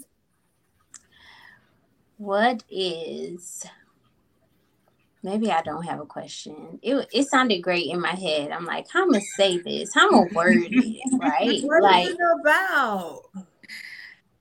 [2.17, 3.63] What is
[5.23, 6.79] maybe I don't have a question.
[6.81, 8.51] It it sounded great in my head.
[8.51, 9.93] I'm like, how am gonna say this?
[9.93, 11.01] How am gonna word it?
[11.19, 11.61] Right?
[11.63, 13.21] what like is it about?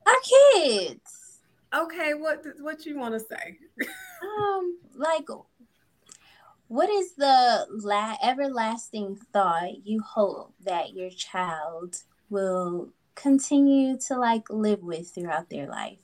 [0.07, 0.15] Our
[0.55, 1.41] kids.
[1.75, 3.59] Okay, what what you want to say?
[4.23, 5.27] um, like
[6.69, 14.49] what is the la- everlasting thought you hope that your child will continue to like
[14.51, 16.01] live with throughout their life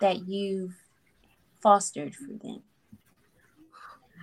[0.00, 0.74] that you've
[1.60, 2.62] fostered for them?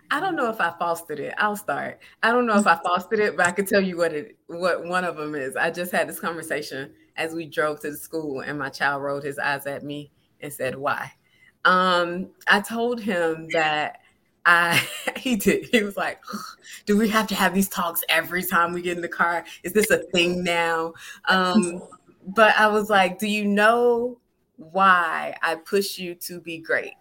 [0.09, 1.33] I don't know if I fostered it.
[1.37, 1.99] I'll start.
[2.23, 4.85] I don't know if I fostered it, but I can tell you what it what
[4.85, 5.55] one of them is.
[5.55, 9.23] I just had this conversation as we drove to the school, and my child rolled
[9.23, 11.11] his eyes at me and said, "Why?"
[11.65, 13.99] Um, I told him that
[14.45, 14.81] I
[15.17, 15.65] he did.
[15.71, 16.21] He was like,
[16.85, 19.45] "Do we have to have these talks every time we get in the car?
[19.63, 20.93] Is this a thing now?"
[21.27, 21.81] Um,
[22.25, 24.19] but I was like, "Do you know
[24.55, 26.93] why I push you to be great?"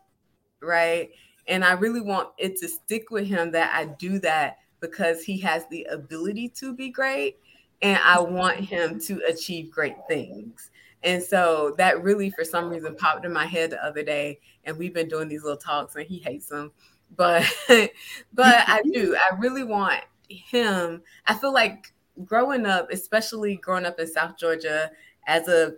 [0.61, 1.11] Right?
[1.49, 5.39] And I really want it to stick with him that I do that because he
[5.41, 7.39] has the ability to be great
[7.83, 10.71] and I want him to achieve great things.
[11.03, 14.41] And so that really, for some reason, popped in my head the other day.
[14.65, 16.73] And we've been doing these little talks, and he hates them,
[17.17, 19.15] but but I do.
[19.17, 21.03] I really want him.
[21.27, 21.93] I feel like
[22.25, 24.91] growing up, especially growing up in South Georgia,
[25.27, 25.75] as a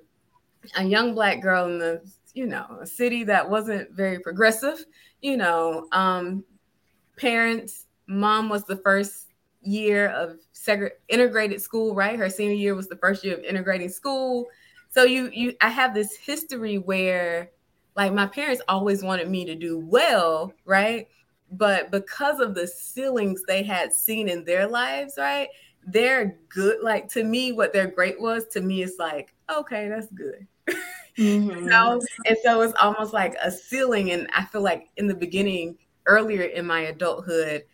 [0.77, 2.01] a young black girl in the
[2.33, 4.85] you know a city that wasn't very progressive,
[5.21, 6.45] you know, um,
[7.17, 9.27] parents, mom was the first
[9.63, 12.19] year of segre- integrated school, right?
[12.19, 14.47] Her senior year was the first year of integrating school.
[14.91, 17.51] So you you I have this history where
[17.97, 21.09] like my parents always wanted me to do well, right?
[21.51, 25.49] But because of the ceilings they had seen in their lives, right?
[25.87, 26.79] They're good.
[26.83, 30.47] Like to me, what their great was to me is like, okay, that's good.
[31.19, 31.67] Mm-hmm.
[31.67, 32.01] know?
[32.27, 34.13] And so it's almost like a ceiling.
[34.13, 37.65] And I feel like in the beginning, earlier in my adulthood,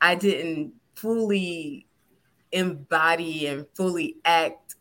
[0.00, 1.86] I didn't fully
[2.52, 4.76] embody and fully act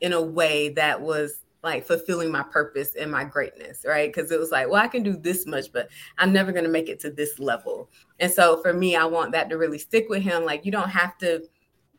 [0.00, 4.12] in a way that was like fulfilling my purpose and my greatness, right?
[4.12, 5.88] Because it was like, well, I can do this much, but
[6.18, 7.90] I'm never going to make it to this level.
[8.20, 10.44] And so for me, I want that to really stick with him.
[10.44, 11.42] Like, you don't have to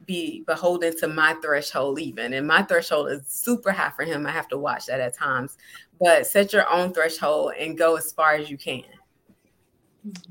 [0.05, 2.33] be beholden to my threshold, even.
[2.33, 4.25] And my threshold is super high for him.
[4.25, 5.57] I have to watch that at times,
[5.99, 8.83] but set your own threshold and go as far as you can.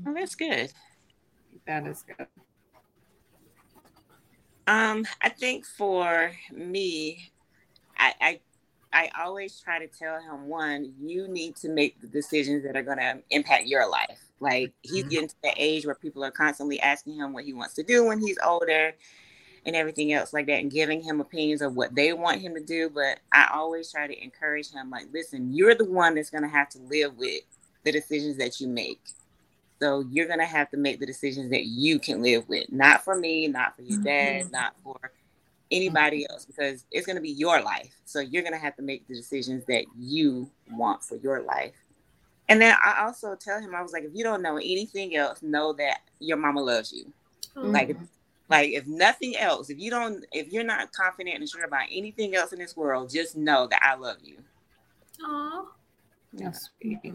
[0.07, 0.71] Oh, that's good.
[1.67, 2.27] That is good.
[4.67, 7.31] Um, I think for me,
[7.97, 8.39] I, I
[8.95, 12.81] I always try to tell him one, you need to make the decisions that are
[12.81, 14.31] going to impact your life.
[14.39, 15.09] Like he's mm-hmm.
[15.09, 18.05] getting to the age where people are constantly asking him what he wants to do
[18.05, 18.93] when he's older
[19.65, 22.61] and everything else like that and giving him opinions of what they want him to
[22.61, 22.89] do.
[22.89, 26.49] But I always try to encourage him, like, listen, you're the one that's going to
[26.49, 27.41] have to live with
[27.83, 29.01] the decisions that you make.
[29.79, 33.03] So you're going to have to make the decisions that you can live with, not
[33.03, 34.51] for me, not for your dad, mm-hmm.
[34.51, 35.11] not for
[35.71, 37.93] anybody else because it's going to be your life.
[38.05, 41.73] So you're going to have to make the decisions that you want for your life.
[42.47, 45.41] And then I also tell him, I was like, if you don't know anything else,
[45.41, 47.11] know that your mama loves you.
[47.55, 47.71] Mm-hmm.
[47.71, 47.97] Like,
[48.49, 52.35] like if nothing else, if you don't, if you're not confident and sure about anything
[52.35, 54.37] else in this world, just know that I love you.
[55.23, 55.65] Aww.
[56.33, 57.13] That's sweet.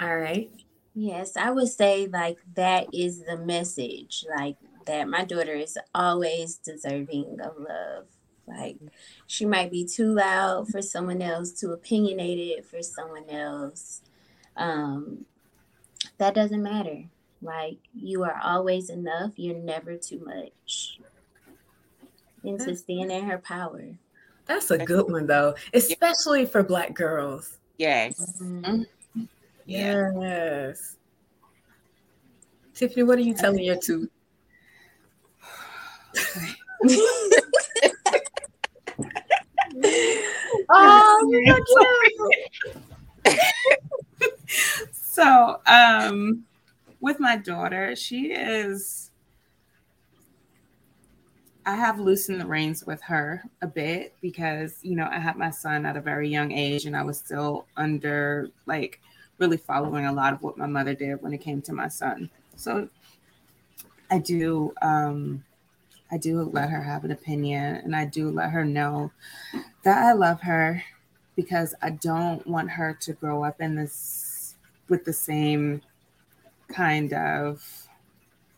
[0.00, 0.50] All right.
[0.94, 4.24] Yes, I would say like that is the message.
[4.36, 4.56] Like
[4.86, 8.06] that my daughter is always deserving of love.
[8.46, 8.76] Like
[9.26, 14.02] she might be too loud for someone else, too opinionated for someone else.
[14.56, 15.24] Um,
[16.18, 17.04] that doesn't matter.
[17.42, 19.32] Like you are always enough.
[19.36, 21.00] You're never too much.
[22.44, 23.82] And to stand in her power.
[24.46, 27.58] That's a good one though, especially for black girls.
[27.78, 28.40] Yes.
[28.40, 28.82] Mm-hmm.
[29.66, 30.96] Yes.
[32.74, 34.08] Tiffany, what are you telling your two?
[36.86, 37.00] two
[40.70, 41.30] oh,
[44.92, 46.44] so um
[47.02, 49.10] with my daughter, she is
[51.66, 55.50] I have loosened the reins with her a bit because, you know, I had my
[55.50, 59.00] son at a very young age and I was still under like
[59.38, 62.30] really following a lot of what my mother did when it came to my son.
[62.56, 62.88] So
[64.10, 65.44] I do um
[66.10, 69.12] I do let her have an opinion and I do let her know
[69.84, 70.82] that I love her
[71.36, 74.56] because I don't want her to grow up in this
[74.88, 75.80] with the same
[76.68, 77.88] kind of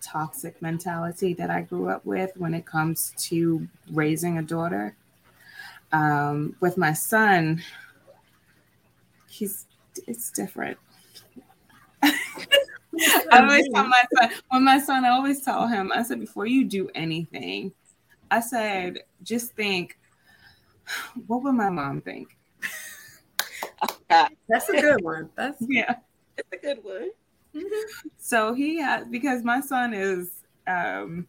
[0.01, 4.97] toxic mentality that I grew up with when it comes to raising a daughter.
[5.93, 7.63] Um, with my son,
[9.29, 9.67] he's
[10.07, 10.79] it's different.
[12.03, 16.47] I always tell my son when my son, I always tell him, I said, before
[16.47, 17.73] you do anything,
[18.31, 19.99] I said, just think,
[21.27, 22.37] what would my mom think?
[24.09, 25.31] That's a good one.
[25.37, 25.97] That's yeah,
[26.37, 27.11] it's a good one.
[28.19, 30.31] So he has because my son is
[30.67, 31.27] um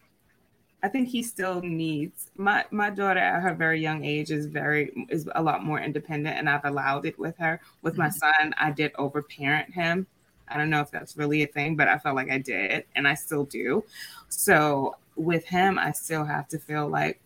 [0.81, 4.91] I think he still needs my my daughter at her very young age is very
[5.09, 7.59] is a lot more independent and I've allowed it with her.
[7.81, 8.41] With my mm-hmm.
[8.41, 10.07] son, I did overparent him
[10.47, 13.07] I don't know if that's really a thing, but I felt like I did, and
[13.07, 13.83] I still do.
[14.29, 17.21] So with him, I still have to feel like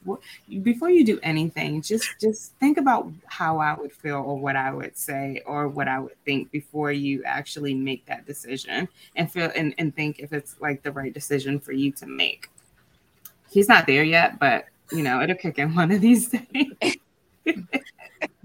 [0.61, 4.71] before you do anything, just just think about how I would feel or what I
[4.71, 9.51] would say or what I would think before you actually make that decision and feel
[9.55, 12.49] and, and think if it's like the right decision for you to make.
[13.49, 16.97] He's not there yet, but you know, it'll kick in one of these days.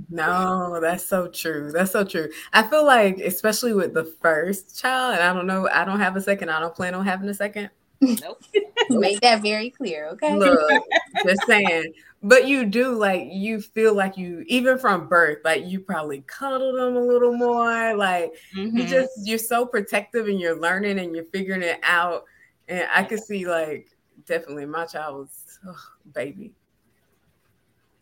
[0.09, 1.70] no, that's so true.
[1.72, 2.30] That's so true.
[2.53, 6.16] I feel like, especially with the first child, and I don't know, I don't have
[6.16, 6.51] a second.
[6.51, 7.70] I don't plan on having a second.
[8.01, 8.42] Nope.
[8.90, 10.34] Make that very clear, okay?
[10.34, 10.84] Look,
[11.24, 11.92] just saying.
[12.22, 16.72] But you do like you feel like you even from birth, like you probably cuddle
[16.72, 17.95] them a little more.
[17.95, 18.76] Like mm-hmm.
[18.76, 22.24] you just you're so protective and you're learning and you're figuring it out.
[22.68, 23.88] And I could see like
[24.26, 26.55] definitely my child was oh, baby.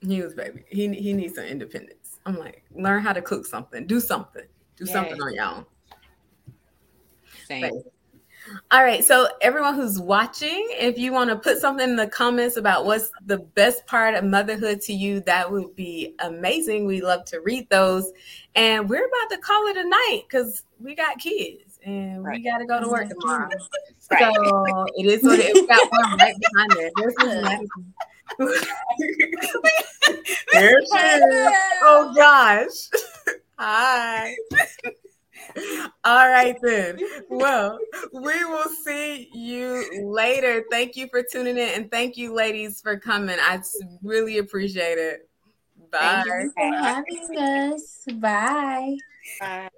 [0.01, 0.65] He was baby.
[0.69, 2.19] He he needs some independence.
[2.25, 5.67] I'm like, learn how to cook something, do something, do something on your own.
[7.49, 7.83] Same.
[8.71, 9.05] All right.
[9.05, 13.11] So, everyone who's watching, if you want to put something in the comments about what's
[13.27, 16.87] the best part of motherhood to you, that would be amazing.
[16.87, 18.11] We love to read those.
[18.55, 22.39] And we're about to call it a night because we got kids and right.
[22.39, 23.49] we got to go to work tomorrow.
[24.11, 24.35] Right.
[24.35, 24.71] Mm-hmm.
[24.73, 25.63] So, it is what it is.
[25.63, 26.93] We got one right behind it.
[26.97, 27.69] This is
[30.53, 31.53] There she is.
[31.83, 32.91] Oh, gosh.
[33.59, 34.35] Hi.
[36.05, 36.99] All right, then.
[37.29, 37.79] Well,
[38.13, 40.65] we will see you later.
[40.71, 43.37] Thank you for tuning in and thank you, ladies, for coming.
[43.41, 43.61] I
[44.03, 45.29] really appreciate it.
[45.91, 46.23] Bye.
[46.25, 48.05] Thank you for having us.
[48.15, 48.97] Bye.
[49.41, 49.71] Bye.